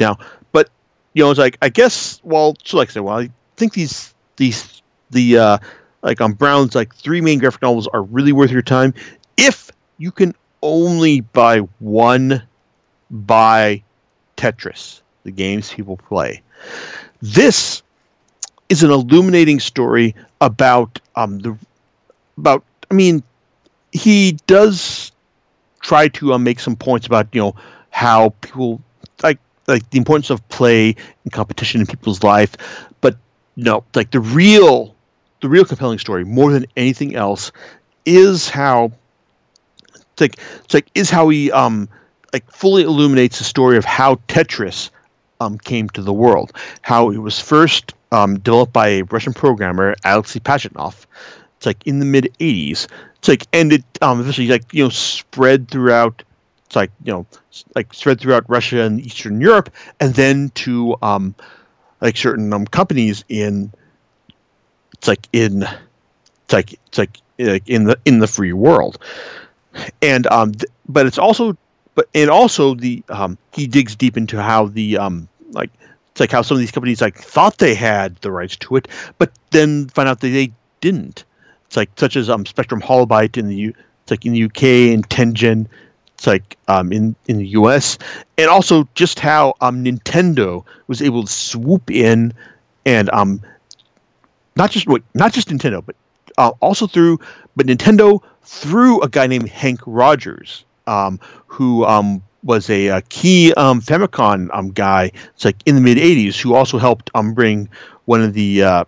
Now, 0.00 0.18
but 0.52 0.70
you 1.14 1.24
know, 1.24 1.30
it's 1.30 1.38
like 1.38 1.58
I 1.62 1.68
guess 1.68 2.20
well, 2.24 2.56
so 2.64 2.76
like 2.76 2.90
I 2.90 2.92
said, 2.92 3.02
well, 3.02 3.18
I 3.18 3.30
think 3.56 3.74
these 3.74 4.14
these 4.36 4.82
the 5.10 5.38
uh, 5.38 5.58
like 6.02 6.20
on 6.20 6.32
Brown's 6.32 6.74
like 6.74 6.94
three 6.94 7.20
main 7.20 7.38
graphic 7.38 7.62
novels 7.62 7.88
are 7.88 8.02
really 8.02 8.32
worth 8.32 8.50
your 8.50 8.62
time 8.62 8.94
if 9.38 9.70
you 9.98 10.10
can 10.10 10.34
only 10.62 11.20
buy 11.20 11.60
one 11.78 12.42
buy 13.10 13.82
Tetris, 14.36 15.00
the 15.24 15.30
games 15.30 15.72
people 15.72 15.96
play. 15.96 16.42
This 17.22 17.82
is 18.68 18.82
an 18.82 18.90
illuminating 18.90 19.60
story 19.60 20.14
about 20.40 21.00
um, 21.16 21.38
the 21.38 21.56
about 22.36 22.64
I 22.90 22.94
mean, 22.94 23.22
he 23.92 24.32
does 24.46 25.12
try 25.80 26.08
to 26.08 26.34
uh, 26.34 26.38
make 26.38 26.60
some 26.60 26.76
points 26.76 27.06
about 27.06 27.28
you 27.32 27.40
know 27.40 27.54
how 27.98 28.30
people 28.40 28.80
like 29.22 29.38
like 29.66 29.88
the 29.90 29.98
importance 29.98 30.30
of 30.30 30.46
play 30.50 30.94
and 31.24 31.32
competition 31.32 31.80
in 31.80 31.86
people's 31.86 32.22
life, 32.22 32.56
but 33.00 33.16
no, 33.56 33.82
like 33.94 34.12
the 34.12 34.20
real 34.20 34.94
the 35.40 35.48
real 35.48 35.64
compelling 35.64 35.98
story 35.98 36.24
more 36.24 36.52
than 36.52 36.64
anything 36.76 37.16
else 37.16 37.50
is 38.06 38.48
how 38.48 38.92
it's 39.94 40.20
like 40.20 40.38
it's 40.64 40.74
like 40.74 40.88
is 40.94 41.10
how 41.10 41.28
he 41.28 41.50
um 41.50 41.88
like 42.32 42.48
fully 42.52 42.84
illuminates 42.84 43.38
the 43.38 43.44
story 43.44 43.76
of 43.76 43.84
how 43.84 44.14
Tetris 44.28 44.90
um 45.40 45.58
came 45.58 45.88
to 45.90 46.02
the 46.02 46.12
world, 46.12 46.52
how 46.82 47.10
it 47.10 47.18
was 47.18 47.40
first 47.40 47.94
um, 48.12 48.38
developed 48.38 48.72
by 48.72 48.88
a 48.88 49.02
Russian 49.02 49.34
programmer 49.34 49.94
Alexey 50.04 50.40
Pajitnov 50.40 51.04
it's 51.58 51.66
like 51.66 51.84
in 51.86 51.98
the 51.98 52.04
mid 52.04 52.32
'80s. 52.38 52.86
It's 53.16 53.28
like 53.28 53.46
and 53.52 53.72
it 53.72 53.84
um, 54.00 54.20
eventually 54.20 54.46
like 54.46 54.72
you 54.72 54.84
know 54.84 54.90
spread 54.90 55.68
throughout. 55.68 56.22
It's 56.66 56.76
like 56.76 56.92
you 57.02 57.12
know 57.12 57.26
like 57.74 57.92
spread 57.94 58.20
throughout 58.20 58.48
Russia 58.48 58.82
and 58.82 59.00
Eastern 59.00 59.40
Europe, 59.40 59.70
and 60.00 60.14
then 60.14 60.50
to 60.50 60.96
um, 61.02 61.34
like 62.00 62.16
certain 62.16 62.52
um, 62.52 62.66
companies 62.66 63.24
in. 63.28 63.72
It's 64.94 65.06
like 65.06 65.28
in, 65.32 65.62
it's 65.62 66.52
like 66.52 66.72
it's 66.72 66.98
like 66.98 67.18
in 67.38 67.84
the 67.84 67.98
in 68.04 68.18
the 68.18 68.26
free 68.26 68.52
world. 68.52 68.98
And 70.02 70.26
um, 70.26 70.52
th- 70.52 70.70
but 70.88 71.06
it's 71.06 71.18
also 71.18 71.56
but 71.94 72.08
and 72.14 72.30
also 72.30 72.74
the 72.74 73.02
um, 73.08 73.38
he 73.52 73.66
digs 73.66 73.96
deep 73.96 74.16
into 74.16 74.40
how 74.42 74.66
the 74.66 74.98
um 74.98 75.28
like 75.50 75.70
it's 76.10 76.20
like 76.20 76.30
how 76.30 76.42
some 76.42 76.56
of 76.56 76.60
these 76.60 76.70
companies 76.70 77.00
like 77.00 77.16
thought 77.18 77.58
they 77.58 77.74
had 77.74 78.16
the 78.16 78.30
rights 78.30 78.56
to 78.56 78.76
it, 78.76 78.88
but 79.18 79.32
then 79.50 79.88
find 79.88 80.08
out 80.08 80.20
that 80.20 80.28
they 80.28 80.52
didn't. 80.80 81.24
It's 81.66 81.76
like 81.76 81.90
such 81.96 82.16
as 82.16 82.30
um 82.30 82.46
Spectrum 82.46 82.80
Holobyte 82.80 83.36
in 83.36 83.48
the 83.48 83.56
U- 83.56 83.74
it's 84.02 84.10
like 84.10 84.24
in 84.24 84.32
the 84.32 84.44
UK 84.44 84.62
and 84.94 85.08
Tengen. 85.08 85.66
It's 86.18 86.26
like 86.26 86.56
um, 86.66 86.92
in 86.92 87.14
in 87.28 87.38
the 87.38 87.46
U.S. 87.48 87.96
and 88.38 88.50
also 88.50 88.88
just 88.96 89.20
how 89.20 89.54
um, 89.60 89.84
Nintendo 89.84 90.64
was 90.88 91.00
able 91.00 91.22
to 91.22 91.32
swoop 91.32 91.92
in 91.92 92.34
and 92.84 93.08
um, 93.10 93.40
not 94.56 94.72
just 94.72 94.88
not 95.14 95.32
just 95.32 95.48
Nintendo, 95.48 95.84
but 95.84 95.94
uh, 96.36 96.50
also 96.58 96.88
through 96.88 97.20
but 97.54 97.66
Nintendo 97.66 98.20
through 98.42 99.00
a 99.02 99.08
guy 99.08 99.28
named 99.28 99.48
Henk 99.48 99.78
Rogers, 99.86 100.64
um, 100.88 101.20
who 101.46 101.84
um, 101.84 102.20
was 102.42 102.68
a, 102.68 102.88
a 102.88 103.02
key 103.02 103.54
um, 103.54 103.80
Famicom 103.80 104.48
um, 104.52 104.70
guy. 104.70 105.12
It's 105.36 105.44
like 105.44 105.56
in 105.66 105.76
the 105.76 105.80
mid 105.80 105.98
'80s, 105.98 106.36
who 106.40 106.54
also 106.54 106.78
helped 106.78 107.12
um, 107.14 107.32
bring 107.32 107.68
one 108.06 108.22
of 108.22 108.34
the 108.34 108.64
uh, 108.64 108.84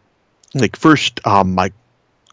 like 0.55 0.75
first 0.75 1.25
um, 1.25 1.55
like 1.55 1.75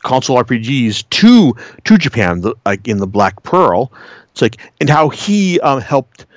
console 0.02 0.42
RPGs 0.42 1.08
to 1.10 1.56
to 1.84 1.98
Japan, 2.00 2.42
the, 2.42 2.56
like 2.66 2.88
in 2.88 2.98
the 2.98 3.08
Black 3.08 3.44
Pearl. 3.44 3.92
It's 4.38 4.42
like 4.44 4.58
and 4.80 4.88
how 4.88 5.10
he 5.10 5.60
um, 5.62 5.82
helped 5.82 6.28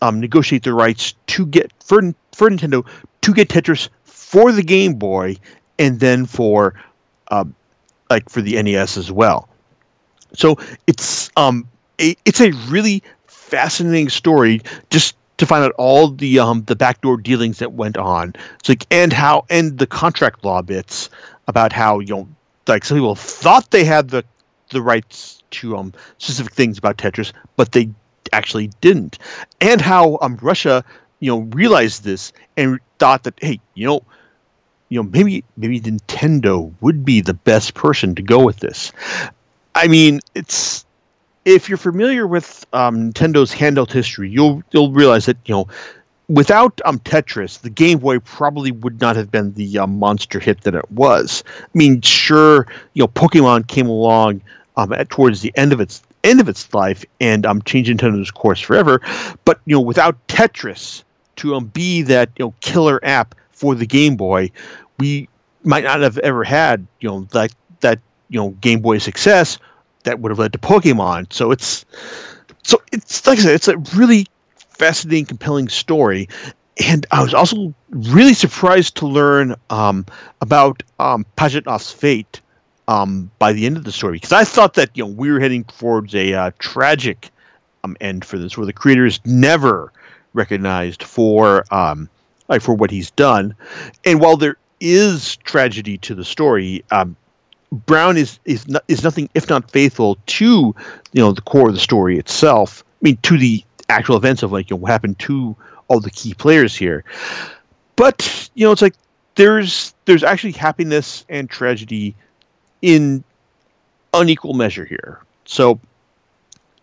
um, 0.00 0.18
negotiate 0.18 0.64
the 0.64 0.74
rights 0.74 1.14
to 1.28 1.46
get 1.46 1.72
for 1.80 2.02
for 2.32 2.50
Nintendo 2.50 2.84
to 3.20 3.32
get 3.32 3.48
Tetris 3.48 3.88
for 4.02 4.50
the 4.50 4.62
Game 4.64 4.94
Boy 4.94 5.36
and 5.78 6.00
then 6.00 6.26
for 6.26 6.74
um, 7.30 7.54
like 8.10 8.28
for 8.28 8.40
the 8.40 8.60
NES 8.60 8.96
as 8.96 9.12
well. 9.12 9.48
So 10.34 10.56
it's 10.88 11.30
um 11.36 11.68
a, 12.00 12.16
it's 12.24 12.40
a 12.40 12.50
really 12.68 13.04
fascinating 13.28 14.08
story 14.08 14.60
just 14.90 15.14
to 15.36 15.46
find 15.46 15.64
out 15.64 15.72
all 15.78 16.08
the 16.08 16.40
um 16.40 16.64
the 16.64 16.74
backdoor 16.74 17.18
dealings 17.18 17.60
that 17.60 17.74
went 17.74 17.96
on. 17.96 18.34
So 18.64 18.72
like, 18.72 18.84
and 18.90 19.12
how 19.12 19.44
and 19.48 19.78
the 19.78 19.86
contract 19.86 20.44
law 20.44 20.60
bits 20.60 21.08
about 21.46 21.72
how 21.72 22.00
you 22.00 22.08
know 22.16 22.28
like 22.66 22.84
some 22.84 22.96
people 22.96 23.14
thought 23.14 23.70
they 23.70 23.84
had 23.84 24.08
the 24.08 24.24
the 24.72 24.82
rights 24.82 25.42
to 25.52 25.76
um 25.76 25.92
specific 26.18 26.52
things 26.52 26.78
about 26.78 26.98
Tetris, 26.98 27.32
but 27.56 27.72
they 27.72 27.90
actually 28.32 28.68
didn't. 28.80 29.18
And 29.60 29.80
how 29.80 30.18
um 30.20 30.38
Russia 30.40 30.84
you 31.20 31.30
know 31.30 31.40
realized 31.54 32.04
this 32.04 32.32
and 32.56 32.78
thought 32.98 33.24
that 33.24 33.34
hey 33.40 33.60
you 33.74 33.86
know 33.86 34.02
you 34.88 35.02
know 35.02 35.08
maybe 35.12 35.44
maybe 35.56 35.80
Nintendo 35.80 36.72
would 36.80 37.04
be 37.04 37.20
the 37.20 37.34
best 37.34 37.74
person 37.74 38.14
to 38.14 38.22
go 38.22 38.44
with 38.44 38.60
this. 38.60 38.92
I 39.74 39.88
mean, 39.88 40.20
it's 40.34 40.84
if 41.44 41.68
you're 41.68 41.78
familiar 41.78 42.26
with 42.26 42.66
um, 42.72 43.12
Nintendo's 43.12 43.52
handheld 43.52 43.90
history, 43.90 44.28
you'll 44.28 44.62
you'll 44.70 44.92
realize 44.92 45.26
that 45.26 45.38
you 45.46 45.54
know 45.54 45.68
without 46.28 46.80
um, 46.84 46.98
Tetris, 47.00 47.60
the 47.60 47.70
Game 47.70 47.98
Boy 47.98 48.18
probably 48.20 48.70
would 48.70 49.00
not 49.00 49.16
have 49.16 49.30
been 49.30 49.52
the 49.54 49.78
uh, 49.78 49.86
monster 49.86 50.38
hit 50.38 50.62
that 50.62 50.74
it 50.74 50.90
was. 50.90 51.42
I 51.46 51.66
mean, 51.74 52.00
sure, 52.00 52.66
you 52.94 53.02
know, 53.02 53.08
Pokemon 53.08 53.68
came 53.68 53.88
along 53.88 54.42
um, 54.76 54.92
at, 54.92 55.10
towards 55.10 55.40
the 55.40 55.52
end 55.56 55.72
of 55.72 55.80
its 55.80 56.02
end 56.24 56.40
of 56.40 56.48
its 56.48 56.72
life 56.72 57.04
and 57.20 57.44
um, 57.44 57.62
changed 57.62 57.90
Nintendo's 57.90 58.30
course 58.30 58.60
forever, 58.60 59.00
but 59.44 59.60
you 59.64 59.74
know, 59.74 59.80
without 59.80 60.16
Tetris 60.28 61.02
to 61.36 61.54
um, 61.54 61.66
be 61.66 62.02
that 62.02 62.30
you 62.36 62.46
know 62.46 62.54
killer 62.60 63.00
app 63.02 63.34
for 63.50 63.74
the 63.74 63.86
Game 63.86 64.16
Boy, 64.16 64.50
we 64.98 65.28
might 65.64 65.84
not 65.84 66.00
have 66.00 66.18
ever 66.18 66.44
had 66.44 66.86
you 67.00 67.08
know 67.08 67.22
that 67.32 67.52
that 67.80 67.98
you 68.28 68.40
know 68.40 68.50
Game 68.60 68.80
Boy 68.80 68.98
success 68.98 69.58
that 70.04 70.20
would 70.20 70.30
have 70.30 70.38
led 70.38 70.52
to 70.52 70.58
Pokemon. 70.58 71.32
So 71.32 71.50
it's 71.50 71.84
so 72.62 72.80
it's 72.92 73.26
like 73.26 73.38
I 73.38 73.42
said, 73.42 73.54
it's 73.54 73.68
a 73.68 73.76
really 73.94 74.26
fascinating, 74.56 75.26
compelling 75.26 75.68
story. 75.68 76.28
And 76.88 77.06
I 77.10 77.22
was 77.22 77.34
also 77.34 77.74
really 77.90 78.34
surprised 78.34 78.96
to 78.96 79.06
learn 79.06 79.54
um, 79.70 80.06
about 80.40 80.82
um, 80.98 81.26
Pajitnov's 81.36 81.92
fate 81.92 82.40
um, 82.88 83.30
by 83.38 83.52
the 83.52 83.66
end 83.66 83.76
of 83.76 83.84
the 83.84 83.92
story 83.92 84.14
because 84.14 84.32
I 84.32 84.44
thought 84.44 84.74
that 84.74 84.90
you 84.94 85.04
know 85.04 85.10
we 85.10 85.30
were 85.30 85.40
heading 85.40 85.64
towards 85.64 86.14
a 86.14 86.34
uh, 86.34 86.50
tragic 86.58 87.30
um, 87.84 87.96
end 88.00 88.24
for 88.24 88.38
this, 88.38 88.56
where 88.56 88.66
the 88.66 88.72
creator 88.72 89.06
is 89.06 89.20
never 89.24 89.92
recognized 90.34 91.02
for 91.02 91.64
um, 91.70 92.08
like 92.48 92.62
for 92.62 92.74
what 92.74 92.90
he's 92.90 93.10
done. 93.12 93.54
And 94.04 94.20
while 94.20 94.36
there 94.36 94.56
is 94.80 95.36
tragedy 95.36 95.98
to 95.98 96.14
the 96.14 96.24
story, 96.24 96.84
um, 96.90 97.16
Brown 97.70 98.16
is 98.16 98.38
is 98.44 98.68
not, 98.68 98.84
is 98.88 99.02
nothing 99.02 99.28
if 99.34 99.48
not 99.48 99.70
faithful 99.70 100.18
to 100.26 100.74
you 101.12 101.22
know 101.22 101.32
the 101.32 101.42
core 101.42 101.68
of 101.68 101.74
the 101.74 101.80
story 101.80 102.18
itself. 102.18 102.84
I 102.86 102.98
mean, 103.02 103.18
to 103.22 103.38
the 103.38 103.64
actual 103.88 104.16
events 104.16 104.42
of 104.42 104.52
like 104.52 104.70
you 104.70 104.76
know, 104.76 104.80
what 104.80 104.90
happened 104.90 105.18
to 105.20 105.56
all 105.88 106.00
the 106.00 106.10
key 106.10 106.34
players 106.34 106.74
here. 106.74 107.04
But 107.96 108.50
you 108.54 108.66
know, 108.66 108.72
it's 108.72 108.82
like 108.82 108.94
there's 109.36 109.94
there's 110.04 110.22
actually 110.24 110.52
happiness 110.52 111.24
and 111.28 111.48
tragedy 111.48 112.14
in 112.82 113.24
unequal 114.12 114.54
measure 114.54 114.84
here. 114.84 115.20
So 115.44 115.80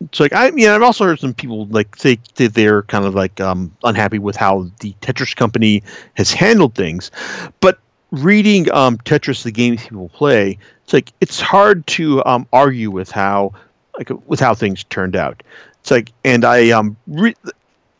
it's 0.01 0.19
like 0.19 0.33
I 0.33 0.51
mean 0.51 0.69
I've 0.69 0.81
also 0.81 1.05
heard 1.05 1.19
some 1.19 1.33
people 1.33 1.65
like 1.67 1.95
say 1.95 2.17
that 2.35 2.53
they're 2.53 2.83
kind 2.83 3.05
of 3.05 3.13
like 3.15 3.39
um, 3.39 3.75
unhappy 3.83 4.19
with 4.19 4.35
how 4.35 4.69
the 4.79 4.93
Tetris 5.01 5.35
company 5.35 5.83
has 6.15 6.31
handled 6.31 6.73
things, 6.73 7.11
but 7.59 7.79
reading 8.11 8.71
um, 8.71 8.97
Tetris, 8.99 9.43
the 9.43 9.51
games 9.51 9.83
people 9.83 10.09
play, 10.09 10.57
it's 10.83 10.93
like 10.93 11.11
it's 11.21 11.39
hard 11.39 11.85
to 11.87 12.23
um, 12.25 12.47
argue 12.51 12.91
with 12.91 13.11
how 13.11 13.53
like 13.97 14.09
with 14.27 14.39
how 14.39 14.53
things 14.53 14.83
turned 14.85 15.15
out. 15.15 15.43
It's 15.81 15.91
like, 15.91 16.11
and 16.23 16.45
I 16.45 16.71
um 16.71 16.97
re- 17.07 17.35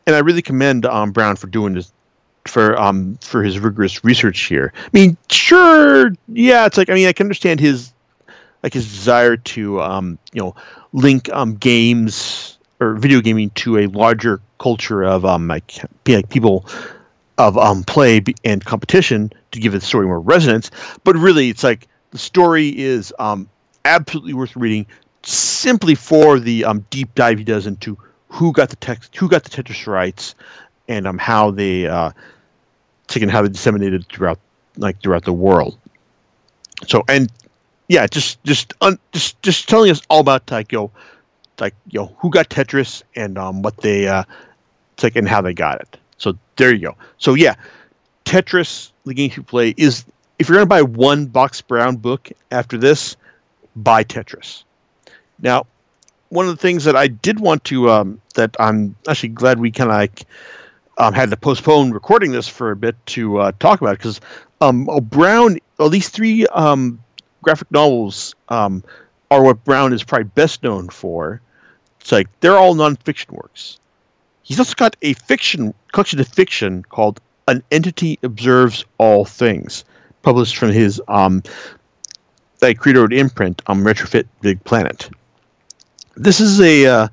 and 0.07 0.15
I 0.15 0.19
really 0.19 0.41
commend 0.41 0.85
um 0.85 1.11
Brown 1.11 1.35
for 1.35 1.47
doing 1.47 1.73
this 1.73 1.91
for 2.45 2.79
um 2.79 3.17
for 3.21 3.43
his 3.43 3.59
rigorous 3.59 4.03
research 4.03 4.39
here. 4.41 4.73
I 4.75 4.89
mean, 4.93 5.17
sure, 5.29 6.11
yeah, 6.27 6.65
it's 6.65 6.77
like 6.77 6.89
I 6.89 6.93
mean 6.93 7.07
I 7.07 7.13
can 7.13 7.25
understand 7.25 7.59
his 7.59 7.93
like 8.63 8.73
his 8.73 8.85
desire 8.85 9.37
to 9.37 9.81
um 9.81 10.17
you 10.33 10.41
know 10.41 10.55
link 10.93 11.29
um 11.31 11.55
games 11.55 12.57
or 12.79 12.95
video 12.95 13.21
gaming 13.21 13.49
to 13.51 13.77
a 13.79 13.87
larger 13.87 14.41
culture 14.57 15.03
of 15.03 15.25
um 15.25 15.47
like, 15.47 15.73
like 16.07 16.29
people 16.29 16.65
of 17.39 17.57
um, 17.57 17.83
play 17.83 18.21
and 18.43 18.63
competition 18.63 19.31
to 19.51 19.59
give 19.59 19.71
the 19.71 19.81
story 19.81 20.05
more 20.05 20.19
resonance. 20.19 20.69
But 21.03 21.15
really, 21.15 21.49
it's 21.49 21.63
like 21.63 21.87
the 22.11 22.17
story 22.17 22.77
is 22.77 23.13
um, 23.17 23.49
absolutely 23.85 24.33
worth 24.33 24.55
reading 24.55 24.85
simply 25.23 25.95
for 25.95 26.39
the 26.39 26.65
um, 26.65 26.85
deep 26.89 27.15
dive 27.15 27.39
he 27.39 27.43
does 27.43 27.65
into 27.65 27.97
who 28.27 28.51
got 28.51 28.69
the 28.69 28.75
text, 28.75 29.15
who 29.15 29.27
got 29.27 29.43
the 29.43 29.49
Tetris 29.49 29.87
rights, 29.87 30.35
and 30.89 31.07
um, 31.07 31.17
how 31.17 31.51
they 31.51 31.87
uh, 31.87 32.11
and 33.15 33.31
how 33.31 33.41
they 33.41 33.49
disseminated 33.49 34.05
throughout 34.09 34.39
like 34.75 35.01
throughout 35.01 35.23
the 35.23 35.33
world. 35.33 35.77
So 36.87 37.03
and 37.07 37.31
yeah, 37.87 38.05
just 38.07 38.43
just 38.43 38.73
un, 38.81 38.99
just 39.13 39.41
just 39.41 39.69
telling 39.69 39.89
us 39.91 40.01
all 40.09 40.19
about 40.19 40.51
like 40.51 40.71
yo, 40.71 40.91
like 41.59 41.75
yo, 41.89 42.07
who 42.17 42.29
got 42.29 42.49
Tetris 42.49 43.03
and 43.15 43.37
um, 43.37 43.61
what 43.61 43.77
they 43.77 44.07
uh, 44.07 44.23
and 45.15 45.29
how 45.29 45.41
they 45.41 45.53
got 45.53 45.79
it. 45.79 45.97
So 46.17 46.37
there 46.57 46.73
you 46.73 46.87
go. 46.87 46.95
So 47.19 47.35
yeah, 47.35 47.55
Tetris, 48.25 48.91
the 49.05 49.13
game 49.13 49.31
you 49.35 49.43
play, 49.43 49.73
is 49.77 50.03
if 50.39 50.49
you're 50.49 50.59
to 50.59 50.65
buy 50.65 50.81
one 50.81 51.25
Box 51.25 51.61
Brown 51.61 51.95
book 51.97 52.29
after 52.51 52.77
this, 52.77 53.15
buy 53.75 54.03
Tetris. 54.03 54.63
Now, 55.41 55.65
one 56.29 56.47
of 56.47 56.55
the 56.55 56.61
things 56.61 56.83
that 56.83 56.95
I 56.95 57.07
did 57.07 57.39
want 57.39 57.63
to 57.65 57.89
um, 57.89 58.21
that 58.35 58.55
I'm 58.59 58.95
actually 59.07 59.29
glad 59.29 59.59
we 59.59 59.71
kind 59.71 59.89
of 59.89 59.95
like 59.95 60.25
um, 60.99 61.13
had 61.13 61.29
to 61.29 61.37
postpone 61.37 61.91
recording 61.91 62.31
this 62.31 62.47
for 62.47 62.71
a 62.71 62.75
bit 62.75 62.95
to 63.07 63.39
uh, 63.39 63.51
talk 63.59 63.81
about 63.81 63.97
because 63.97 64.19
um, 64.61 64.85
Brown, 65.03 65.57
at 65.79 65.85
least 65.85 66.13
three 66.13 66.45
um, 66.47 67.01
graphic 67.41 67.71
novels 67.71 68.35
um, 68.49 68.83
are 69.31 69.41
what 69.41 69.63
Brown 69.63 69.93
is 69.93 70.03
probably 70.03 70.25
best 70.35 70.61
known 70.61 70.89
for. 70.89 71.41
It's 72.01 72.11
like 72.11 72.27
they're 72.41 72.57
all 72.57 72.75
nonfiction 72.75 73.31
works. 73.31 73.79
He's 74.43 74.59
also 74.59 74.73
got 74.75 74.95
a 75.01 75.13
fiction 75.13 75.73
collection 75.91 76.19
of 76.19 76.27
fiction 76.27 76.83
called 76.83 77.21
"An 77.47 77.63
Entity 77.71 78.19
Observes 78.23 78.83
All 78.97 79.25
Things," 79.25 79.85
published 80.21 80.57
from 80.57 80.71
his 80.71 81.01
um, 81.07 81.43
creator 82.59 83.11
imprint, 83.11 83.61
um, 83.67 83.83
Retrofit 83.83 84.25
Big 84.41 84.63
Planet. 84.63 85.09
This 86.15 86.41
is 86.41 86.59
a 86.59 86.85
uh, 86.85 87.07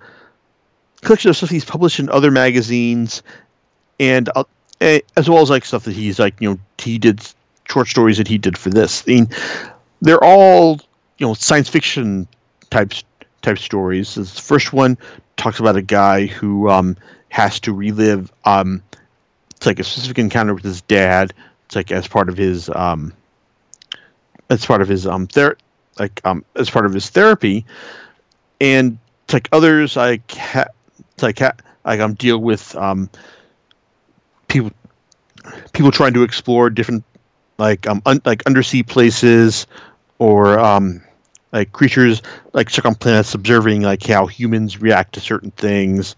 collection 1.03 1.31
of 1.31 1.37
stuff 1.37 1.51
he's 1.51 1.65
published 1.65 2.01
in 2.01 2.09
other 2.09 2.31
magazines, 2.31 3.23
and 3.99 4.29
uh, 4.35 4.45
as 4.81 5.29
well 5.29 5.41
as 5.43 5.51
like 5.51 5.65
stuff 5.65 5.85
that 5.85 5.95
he's 5.95 6.19
like 6.19 6.41
you 6.41 6.51
know 6.51 6.59
he 6.79 6.99
did 6.99 7.21
short 7.69 7.89
stories 7.89 8.19
that 8.19 8.29
he 8.29 8.39
did 8.39 8.57
for 8.57 8.71
this. 8.71 9.03
I 9.07 9.11
mean, 9.11 9.29
they're 10.01 10.23
all 10.23 10.81
you 11.19 11.27
know 11.27 11.35
science 11.35 11.69
fiction 11.69 12.29
types 12.71 13.05
type 13.43 13.59
stories. 13.59 14.15
This 14.15 14.39
first 14.39 14.73
one 14.73 14.99
talks 15.37 15.61
about 15.61 15.77
a 15.77 15.83
guy 15.83 16.27
who 16.27 16.69
um, 16.69 16.97
has 17.29 17.61
to 17.61 17.73
relive 17.73 18.33
um, 18.45 18.83
it's 19.57 19.67
like 19.67 19.79
a 19.79 19.85
specific 19.85 20.19
encounter 20.19 20.55
with 20.55 20.65
his 20.65 20.83
dad. 20.83 21.33
It's 21.67 21.77
like 21.77 21.91
as 21.91 22.07
part 22.07 22.29
of 22.29 22.37
his 22.37 22.69
um, 22.71 23.13
as 24.51 24.65
part 24.65 24.83
of 24.83 24.89
his 24.89 25.07
um 25.07 25.27
ther- 25.27 25.57
like 25.99 26.21
um 26.25 26.45
as 26.57 26.71
part 26.71 26.87
of 26.87 26.93
his 26.93 27.09
therapy, 27.11 27.65
and 28.61 28.99
it's 29.25 29.35
like 29.35 29.49
others 29.53 29.95
ha- 29.95 30.67
it's 31.15 31.23
like 31.23 31.39
ha- 31.39 31.57
like 31.85 32.01
um 32.01 32.15
deal 32.15 32.39
with 32.39 32.75
um 32.77 33.09
people 34.49 34.71
people 35.73 35.91
trying 35.91 36.15
to 36.15 36.23
explore 36.23 36.71
different 36.71 37.05
like 37.59 37.87
um 37.87 38.03
un- 38.07 38.23
like 38.25 38.45
undersea 38.47 38.83
places 38.83 39.67
or 40.19 40.59
um 40.59 41.03
like 41.53 41.73
creatures 41.73 42.23
like 42.53 42.69
stuck 42.71 42.87
on 42.87 42.95
planets 42.95 43.35
observing 43.35 43.83
like 43.83 44.03
how 44.05 44.27
humans 44.27 44.81
react 44.81 45.15
to 45.15 45.21
certain 45.21 45.51
things. 45.53 46.17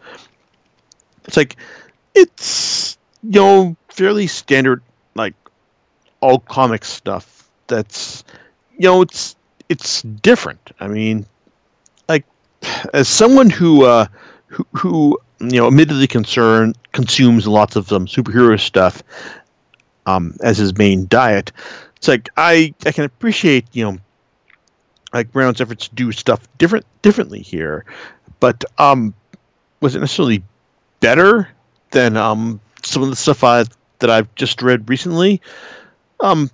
It's 1.25 1.37
like 1.37 1.57
it's 2.15 2.99
you 3.23 3.41
know 3.41 3.77
fairly 3.89 4.27
standard 4.27 4.83
like 5.15 5.35
all 6.21 6.39
comic 6.41 6.85
stuff 6.85 7.49
that's 7.67 8.25
you 8.79 8.89
know 8.89 9.03
it's 9.03 9.37
it's 9.69 10.03
different. 10.03 10.73
I 10.81 10.89
mean 10.89 11.27
like 12.09 12.25
as 12.95 13.09
someone 13.09 13.51
who 13.51 13.85
uh 13.85 14.07
who, 14.47 14.67
who 14.73 15.19
you 15.41 15.61
know 15.61 15.67
admittedly 15.67 16.07
concerned 16.07 16.77
consumes 16.93 17.47
lots 17.47 17.77
of 17.77 17.93
um, 17.93 18.07
superhero 18.07 18.59
stuff 18.59 19.03
um 20.07 20.35
as 20.43 20.59
his 20.59 20.77
main 20.77 21.07
diet 21.09 21.53
it's 21.99 22.09
like 22.09 22.29
I 22.37 22.75
I 22.87 22.93
can 22.93 23.05
appreciate 23.05 23.67
you 23.73 23.85
know 23.85 23.99
like 25.13 25.33
Brown's 25.33 25.61
efforts 25.61 25.89
to 25.89 25.95
do 25.95 26.13
stuff 26.13 26.47
different 26.59 26.87
differently 27.03 27.41
here, 27.41 27.85
but 28.41 28.65
um, 28.79 29.15
was 29.81 29.95
it 29.95 30.01
necessarily 30.01 30.43
better 31.01 31.49
than 31.91 32.17
um 32.17 32.61
some 32.85 33.03
of 33.03 33.11
the 33.11 33.17
stuff 33.17 33.43
I 33.43 33.65
that 33.99 34.11
I've 34.11 34.33
just 34.35 34.63
read 34.63 34.89
recently? 34.89 35.41
Um, 36.21 36.51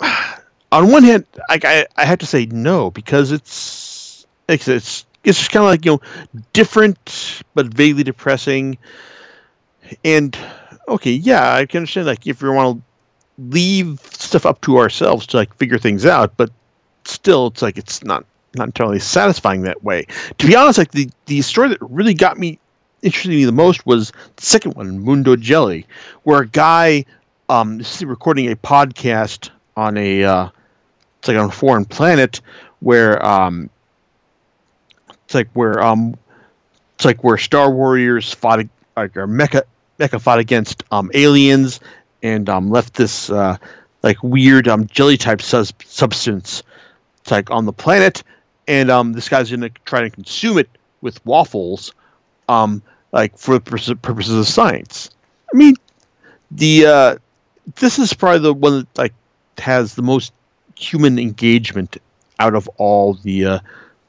on 0.72 0.90
one 0.90 1.04
hand, 1.04 1.26
I 1.48 1.60
I, 1.62 1.86
I 1.96 2.04
have 2.04 2.18
to 2.20 2.26
say 2.26 2.46
no 2.46 2.90
because 2.90 3.32
it's 3.32 4.26
it's 4.48 4.68
it's, 4.68 5.04
it's 5.24 5.38
just 5.38 5.50
kind 5.50 5.64
of 5.64 5.70
like 5.70 5.84
you 5.84 5.92
know 5.92 6.00
different 6.52 7.42
but 7.54 7.66
vaguely 7.66 8.02
depressing, 8.02 8.78
and 10.04 10.36
okay, 10.88 11.12
yeah, 11.12 11.54
I 11.54 11.66
can 11.66 11.78
understand 11.78 12.06
like 12.06 12.26
if 12.26 12.42
you 12.42 12.52
want 12.52 12.78
to 12.78 12.82
leave 13.48 14.00
stuff 14.00 14.44
up 14.44 14.60
to 14.62 14.78
ourselves 14.78 15.26
to 15.28 15.36
like 15.36 15.54
figure 15.56 15.78
things 15.78 16.04
out, 16.04 16.36
but 16.36 16.50
still, 17.04 17.48
it's 17.48 17.62
like 17.62 17.78
it's 17.78 18.02
not 18.04 18.24
not 18.56 18.66
entirely 18.68 18.98
satisfying 18.98 19.62
that 19.62 19.82
way. 19.84 20.06
To 20.38 20.46
be 20.46 20.56
honest, 20.56 20.78
like 20.78 20.92
the 20.92 21.08
the 21.26 21.42
story 21.42 21.68
that 21.68 21.78
really 21.80 22.14
got 22.14 22.38
me 22.38 22.58
interested 23.02 23.30
me 23.30 23.44
the 23.44 23.52
most 23.52 23.86
was 23.86 24.12
the 24.36 24.42
second 24.46 24.74
one, 24.74 25.00
Mundo 25.00 25.36
Jelly, 25.36 25.86
where 26.24 26.42
a 26.42 26.46
guy 26.46 27.04
um 27.48 27.80
is 27.80 28.04
recording 28.04 28.50
a 28.50 28.56
podcast 28.56 29.50
on 29.76 29.96
a 29.96 30.24
uh, 30.24 30.48
it's 31.18 31.28
like 31.28 31.36
on 31.36 31.48
a 31.48 31.52
foreign 31.52 31.84
planet 31.84 32.40
where 32.80 33.24
um 33.24 33.70
it's 35.30 35.34
like 35.34 35.48
where 35.52 35.80
um 35.80 36.16
it's 36.96 37.04
like 37.04 37.22
where 37.22 37.38
Star 37.38 37.70
Warriors 37.70 38.34
fought 38.34 38.66
like 38.96 39.16
or 39.16 39.28
mecha 39.28 39.62
mecha 39.98 40.20
fought 40.20 40.40
against 40.40 40.82
um 40.90 41.10
aliens 41.14 41.78
and 42.22 42.48
um 42.48 42.70
left 42.70 42.94
this 42.94 43.30
uh 43.30 43.56
like 44.02 44.20
weird 44.22 44.66
um 44.66 44.86
jelly 44.88 45.16
type 45.16 45.40
sus- 45.40 45.72
substance 45.84 46.64
it's 47.20 47.30
like 47.30 47.50
on 47.50 47.66
the 47.66 47.72
planet, 47.72 48.22
and 48.66 48.90
um, 48.90 49.12
this 49.12 49.28
guy's 49.28 49.50
gonna 49.50 49.70
try 49.84 50.00
to 50.00 50.10
consume 50.10 50.58
it 50.58 50.68
with 51.00 51.24
waffles, 51.26 51.92
um, 52.48 52.82
like 53.12 53.36
for 53.36 53.58
the 53.58 53.96
purposes 53.96 54.34
of 54.34 54.48
science. 54.48 55.10
I 55.52 55.56
mean, 55.56 55.74
the 56.50 56.86
uh, 56.86 57.16
this 57.76 57.98
is 57.98 58.12
probably 58.12 58.40
the 58.40 58.54
one 58.54 58.80
that 58.80 58.98
like 58.98 59.14
has 59.58 59.94
the 59.94 60.02
most 60.02 60.32
human 60.76 61.18
engagement 61.18 61.98
out 62.38 62.54
of 62.54 62.68
all 62.78 63.14
the 63.14 63.44
uh, 63.44 63.58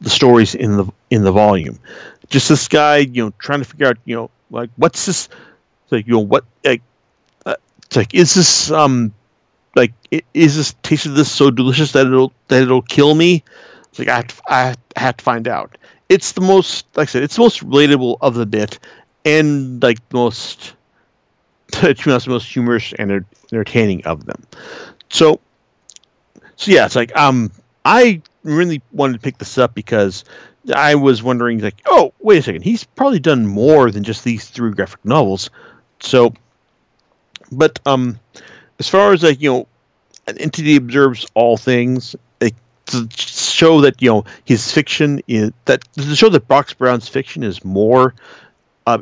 the 0.02 0.10
stories 0.10 0.56
in 0.56 0.78
the 0.78 0.92
in 1.10 1.24
the 1.24 1.32
volume. 1.32 1.80
Just 2.30 2.50
this 2.50 2.68
guy, 2.68 2.98
you 2.98 3.24
know, 3.24 3.34
trying 3.40 3.60
to 3.60 3.66
figure 3.66 3.88
out, 3.88 3.98
you 4.06 4.16
know, 4.16 4.30
like 4.50 4.70
what's 4.78 5.06
this, 5.06 5.30
like 5.92 6.08
you 6.08 6.14
know, 6.14 6.20
what, 6.20 6.46
like, 6.64 6.82
uh, 7.46 7.56
it's 7.84 7.96
like 7.96 8.14
is 8.14 8.34
this 8.34 8.72
um 8.72 9.14
like 9.76 9.94
is 10.34 10.56
this 10.56 10.76
taste 10.84 11.06
of 11.06 11.16
this 11.16 11.32
so 11.32 11.50
delicious 11.52 11.92
that 11.94 12.08
it'll 12.08 12.34
that 12.48 12.62
it'll 12.64 12.82
kill 12.82 13.16
me? 13.16 13.44
It's 13.90 14.00
like 14.00 14.08
I 14.08 14.16
have, 14.18 14.28
to, 14.28 14.42
I 14.48 14.76
have 15.00 15.18
to 15.18 15.24
find 15.24 15.48
out. 15.48 15.78
It's 16.10 16.34
the 16.34 16.42
most 16.42 16.86
like 16.96 17.08
i 17.08 17.12
said 17.12 17.24
it's 17.24 17.36
the 17.36 17.42
most 17.42 17.64
relatable 17.66 18.18
of 18.22 18.36
the 18.36 18.46
bit 18.46 18.80
and 19.24 19.82
like 19.82 20.00
most 20.12 20.74
to 21.72 21.94
be 21.94 22.12
honest, 22.12 22.26
the 22.26 22.32
most 22.32 22.52
humorous 22.52 22.94
and 23.00 23.26
entertaining 23.52 24.04
of 24.06 24.26
them. 24.26 24.44
So 25.10 25.40
so 26.56 26.72
yeah 26.72 26.86
it's 26.86 26.96
like 26.96 27.16
um 27.16 27.52
i 27.86 28.22
really 28.44 28.82
wanted 28.92 29.14
to 29.14 29.20
pick 29.20 29.38
this 29.38 29.58
up 29.58 29.74
because 29.76 30.24
i 30.76 30.96
was 30.96 31.22
wondering 31.24 31.60
like 31.60 31.82
oh 31.88 32.14
wait 32.20 32.40
a 32.40 32.42
second 32.42 32.62
he's 32.62 32.84
probably 32.84 33.20
done 33.20 33.46
more 33.46 33.92
than 33.92 34.04
just 34.04 34.24
these 34.24 34.50
three 34.50 34.72
graphic 34.72 35.04
novels 35.04 35.50
so 36.00 36.34
but 37.52 37.80
um 37.86 38.20
as 38.82 38.88
far 38.88 39.14
as 39.14 39.22
like 39.22 39.40
you 39.40 39.52
know, 39.52 39.68
an 40.28 40.40
entity 40.40 40.76
observes 40.76 41.28
all 41.36 41.56
things. 41.56 42.16
Like, 42.42 42.56
to 42.88 43.08
show 43.16 43.80
that 43.82 44.02
you 44.02 44.10
know 44.10 44.26
his 44.44 44.72
fiction 44.72 45.22
is 45.28 45.52
that 45.66 45.84
to 45.94 46.16
show 46.16 46.30
that 46.30 46.48
Box 46.48 46.74
Brown's 46.74 47.08
fiction 47.08 47.44
is 47.44 47.64
more 47.64 48.16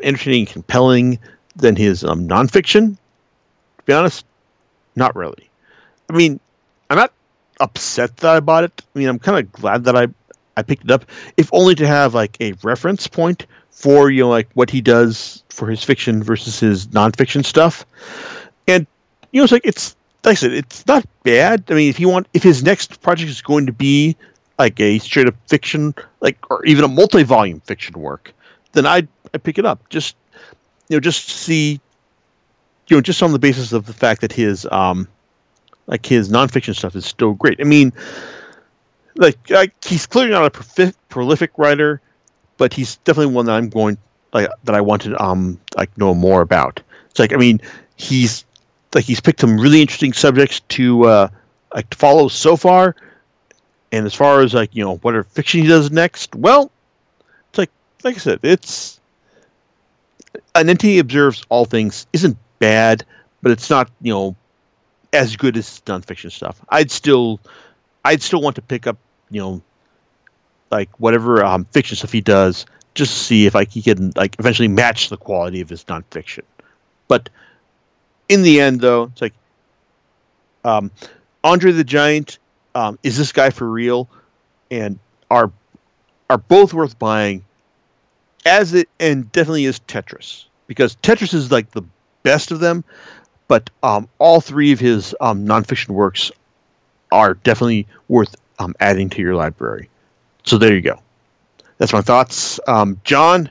interesting 0.03 0.41
and 0.41 0.47
compelling 0.47 1.17
than 1.55 1.77
his 1.77 2.03
um, 2.03 2.27
nonfiction. 2.27 2.97
To 3.77 3.83
be 3.85 3.93
honest, 3.93 4.25
not 4.97 5.15
really. 5.15 5.49
I 6.09 6.13
mean, 6.13 6.41
I'm 6.89 6.97
not 6.97 7.13
upset 7.59 8.17
that 8.17 8.35
I 8.35 8.39
bought 8.39 8.63
it. 8.63 8.81
I 8.95 8.99
mean, 8.99 9.09
I'm 9.09 9.19
kind 9.19 9.39
of 9.39 9.51
glad 9.51 9.83
that 9.85 9.95
I 9.95 10.07
I 10.57 10.61
picked 10.61 10.83
it 10.83 10.91
up, 10.91 11.05
if 11.37 11.49
only 11.53 11.75
to 11.75 11.87
have 11.87 12.13
like 12.13 12.37
a 12.41 12.53
reference 12.63 13.07
point 13.07 13.45
for 13.71 14.09
you 14.09 14.23
know 14.23 14.29
like 14.29 14.49
what 14.53 14.69
he 14.69 14.81
does 14.81 15.43
for 15.49 15.67
his 15.67 15.83
fiction 15.83 16.21
versus 16.21 16.59
his 16.59 16.87
nonfiction 16.87 17.45
stuff. 17.45 17.85
And 18.67 18.85
you 19.31 19.39
know, 19.39 19.43
it's 19.43 19.53
like 19.53 19.65
it's 19.65 19.95
like 20.23 20.33
I 20.33 20.35
said, 20.35 20.53
it's 20.53 20.85
not 20.85 21.05
bad. 21.23 21.63
I 21.69 21.73
mean, 21.73 21.89
if 21.89 21.99
you 21.99 22.09
want, 22.09 22.27
if 22.33 22.43
his 22.43 22.63
next 22.63 23.01
project 23.01 23.29
is 23.29 23.41
going 23.41 23.65
to 23.67 23.71
be 23.71 24.15
like 24.57 24.79
a 24.79 24.99
straight 24.99 25.27
up 25.27 25.35
fiction, 25.47 25.95
like 26.19 26.37
or 26.51 26.65
even 26.65 26.83
a 26.83 26.87
multi 26.87 27.23
volume 27.23 27.61
fiction 27.61 27.99
work, 27.99 28.33
then 28.73 28.85
I'd 28.85 29.07
I 29.33 29.37
pick 29.37 29.57
it 29.57 29.65
up. 29.65 29.87
Just 29.89 30.15
you 30.89 30.97
know, 30.97 30.99
just 30.99 31.29
see, 31.29 31.79
you 32.87 32.97
know, 32.97 33.01
just 33.01 33.23
on 33.23 33.31
the 33.31 33.39
basis 33.39 33.71
of 33.71 33.85
the 33.85 33.93
fact 33.93 34.21
that 34.21 34.33
his 34.33 34.67
um, 34.71 35.07
like 35.89 36.05
his 36.05 36.29
nonfiction 36.29 36.75
stuff 36.75 36.95
is 36.95 37.05
still 37.05 37.33
great. 37.33 37.59
I 37.59 37.63
mean, 37.63 37.91
like, 39.15 39.37
like 39.49 39.83
he's 39.83 40.05
clearly 40.05 40.31
not 40.31 40.55
a 40.55 40.93
prolific 41.09 41.51
writer, 41.57 41.99
but 42.57 42.73
he's 42.73 42.97
definitely 42.97 43.33
one 43.33 43.45
that 43.47 43.55
I'm 43.55 43.69
going 43.69 43.97
like 44.31 44.47
that 44.63 44.75
I 44.75 44.81
wanted 44.81 45.19
um 45.19 45.59
like 45.75 45.95
know 45.97 46.13
more 46.13 46.41
about. 46.41 46.81
It's 47.09 47.19
like 47.19 47.33
I 47.33 47.37
mean, 47.37 47.59
he's 47.95 48.45
like 48.93 49.03
he's 49.03 49.19
picked 49.19 49.41
some 49.41 49.59
really 49.59 49.81
interesting 49.81 50.13
subjects 50.13 50.59
to 50.61 51.05
uh, 51.05 51.27
like 51.73 51.89
to 51.89 51.97
follow 51.97 52.27
so 52.27 52.55
far. 52.55 52.95
And 53.91 54.05
as 54.05 54.13
far 54.13 54.41
as 54.41 54.53
like 54.53 54.75
you 54.75 54.83
know 54.83 54.97
whatever 54.97 55.23
fiction 55.23 55.61
he 55.61 55.67
does 55.67 55.89
next, 55.89 56.35
well, 56.35 56.71
it's 57.49 57.57
like 57.57 57.71
like 58.03 58.15
I 58.15 58.19
said, 58.19 58.39
it's 58.43 58.99
an 60.53 60.69
entity 60.69 60.99
observes 60.99 61.43
all 61.49 61.65
things 61.65 62.05
isn't 62.13 62.37
bad, 62.59 63.03
but 63.41 63.51
it's 63.51 63.71
not 63.71 63.89
you 64.01 64.13
know 64.13 64.35
as 65.13 65.35
good 65.35 65.57
as 65.57 65.81
nonfiction 65.85 66.31
stuff. 66.31 66.61
I'd 66.69 66.91
still 66.91 67.39
I'd 68.05 68.21
still 68.21 68.41
want 68.41 68.55
to 68.55 68.61
pick 68.61 68.87
up 68.87 68.97
you 69.29 69.41
know 69.41 69.61
like 70.71 70.89
whatever 70.99 71.43
um, 71.43 71.65
fiction 71.65 71.97
stuff 71.97 72.11
he 72.11 72.21
does 72.21 72.65
just 72.95 73.11
to 73.13 73.19
see 73.19 73.45
if 73.45 73.55
I 73.55 73.65
can 73.65 74.11
like 74.15 74.35
eventually 74.39 74.67
match 74.67 75.09
the 75.09 75.17
quality 75.17 75.61
of 75.61 75.69
his 75.69 75.83
nonfiction. 75.85 76.43
But 77.07 77.29
in 78.27 78.43
the 78.43 78.61
end, 78.61 78.81
though, 78.81 79.03
it's 79.03 79.21
like 79.21 79.33
um, 80.63 80.91
Andre 81.43 81.71
the 81.71 81.83
Giant. 81.83 82.39
Um, 82.75 82.99
is 83.03 83.17
this 83.17 83.31
guy 83.31 83.49
for 83.49 83.69
real? 83.69 84.07
And 84.69 84.99
are 85.31 85.51
are 86.29 86.37
both 86.37 86.73
worth 86.73 86.97
buying? 86.99 87.43
As 88.45 88.73
it 88.73 88.87
and 88.99 89.29
definitely 89.31 89.65
is 89.65 89.79
Tetris 89.81 90.45
because 90.67 90.95
Tetris 90.97 91.33
is 91.33 91.51
like 91.51 91.71
the 91.71 91.83
best 92.23 92.51
of 92.51 92.59
them, 92.59 92.83
but 93.49 93.69
um, 93.83 94.07
all 94.19 94.39
three 94.39 94.71
of 94.71 94.79
his 94.79 95.13
um, 95.19 95.45
nonfiction 95.45 95.89
works 95.89 96.31
are 97.11 97.33
definitely 97.33 97.87
worth 98.07 98.35
um, 98.59 98.73
adding 98.79 99.09
to 99.09 99.21
your 99.21 99.35
library. 99.35 99.89
So 100.45 100.57
there 100.57 100.73
you 100.73 100.81
go. 100.81 101.01
That's 101.79 101.91
my 101.91 102.01
thoughts. 102.01 102.59
Um, 102.67 103.01
John, 103.03 103.49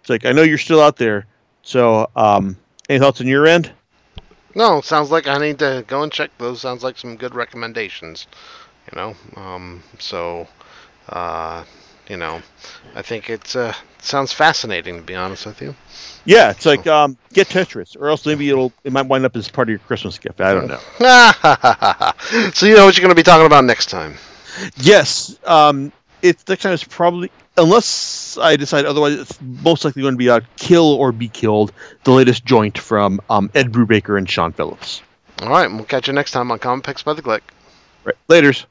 it's 0.00 0.10
like 0.10 0.24
I 0.24 0.32
know 0.32 0.42
you're 0.42 0.58
still 0.58 0.80
out 0.80 0.96
there. 0.96 1.26
So 1.62 2.08
um, 2.14 2.56
any 2.88 2.98
thoughts 3.00 3.20
on 3.20 3.26
your 3.26 3.46
end? 3.46 3.72
No, 4.54 4.80
sounds 4.80 5.10
like 5.10 5.26
I 5.26 5.38
need 5.38 5.58
to 5.60 5.84
go 5.86 6.02
and 6.02 6.12
check 6.12 6.30
those. 6.38 6.60
Sounds 6.60 6.84
like 6.84 6.98
some 6.98 7.16
good 7.16 7.34
recommendations. 7.34 8.26
You 8.90 8.96
know, 8.96 9.16
um, 9.36 9.82
so 9.98 10.46
uh, 11.08 11.64
you 12.10 12.16
know, 12.16 12.42
I 12.96 13.02
think 13.02 13.30
it's 13.30 13.54
uh, 13.54 13.72
sounds 14.00 14.32
fascinating 14.32 14.96
to 14.96 15.02
be 15.02 15.14
honest 15.14 15.46
with 15.46 15.62
you. 15.62 15.74
Yeah, 16.24 16.50
it's 16.50 16.66
like 16.66 16.86
um, 16.88 17.16
get 17.32 17.48
Tetris, 17.48 17.96
or 17.96 18.08
else 18.08 18.26
maybe 18.26 18.50
it'll 18.50 18.72
it 18.82 18.92
might 18.92 19.06
wind 19.06 19.24
up 19.24 19.36
as 19.36 19.48
part 19.48 19.68
of 19.68 19.70
your 19.70 19.78
Christmas 19.78 20.18
gift. 20.18 20.40
I 20.40 20.52
don't 20.52 20.66
know. 20.66 20.80
so 22.52 22.66
you 22.66 22.74
know 22.74 22.84
what 22.84 22.96
you're 22.96 23.02
going 23.02 23.10
to 23.10 23.14
be 23.14 23.22
talking 23.22 23.46
about 23.46 23.64
next 23.64 23.86
time. 23.86 24.16
Yes, 24.76 25.38
um, 25.44 25.92
it's 26.20 26.46
next 26.48 26.64
time. 26.64 26.72
of 26.72 26.88
probably 26.88 27.30
unless 27.56 28.36
I 28.38 28.56
decide 28.56 28.86
otherwise. 28.86 29.14
It's 29.14 29.40
most 29.40 29.84
likely 29.84 30.02
going 30.02 30.14
to 30.14 30.18
be 30.18 30.28
a 30.28 30.40
kill 30.56 30.94
or 30.94 31.12
be 31.12 31.28
killed, 31.28 31.72
the 32.02 32.10
latest 32.10 32.44
joint 32.44 32.76
from 32.76 33.20
um, 33.30 33.50
Ed 33.54 33.70
Brubaker 33.70 34.18
and 34.18 34.28
Sean 34.28 34.52
Phillips. 34.52 35.00
All 35.42 35.48
right, 35.48 35.70
we'll 35.70 35.84
catch 35.84 36.08
you 36.08 36.12
next 36.12 36.32
time 36.32 36.50
on 36.50 36.58
Comic 36.58 36.84
Picks 36.84 37.04
by 37.04 37.14
the 37.14 37.22
Glick. 37.22 37.40
Right, 38.04 38.16
later's. 38.28 38.66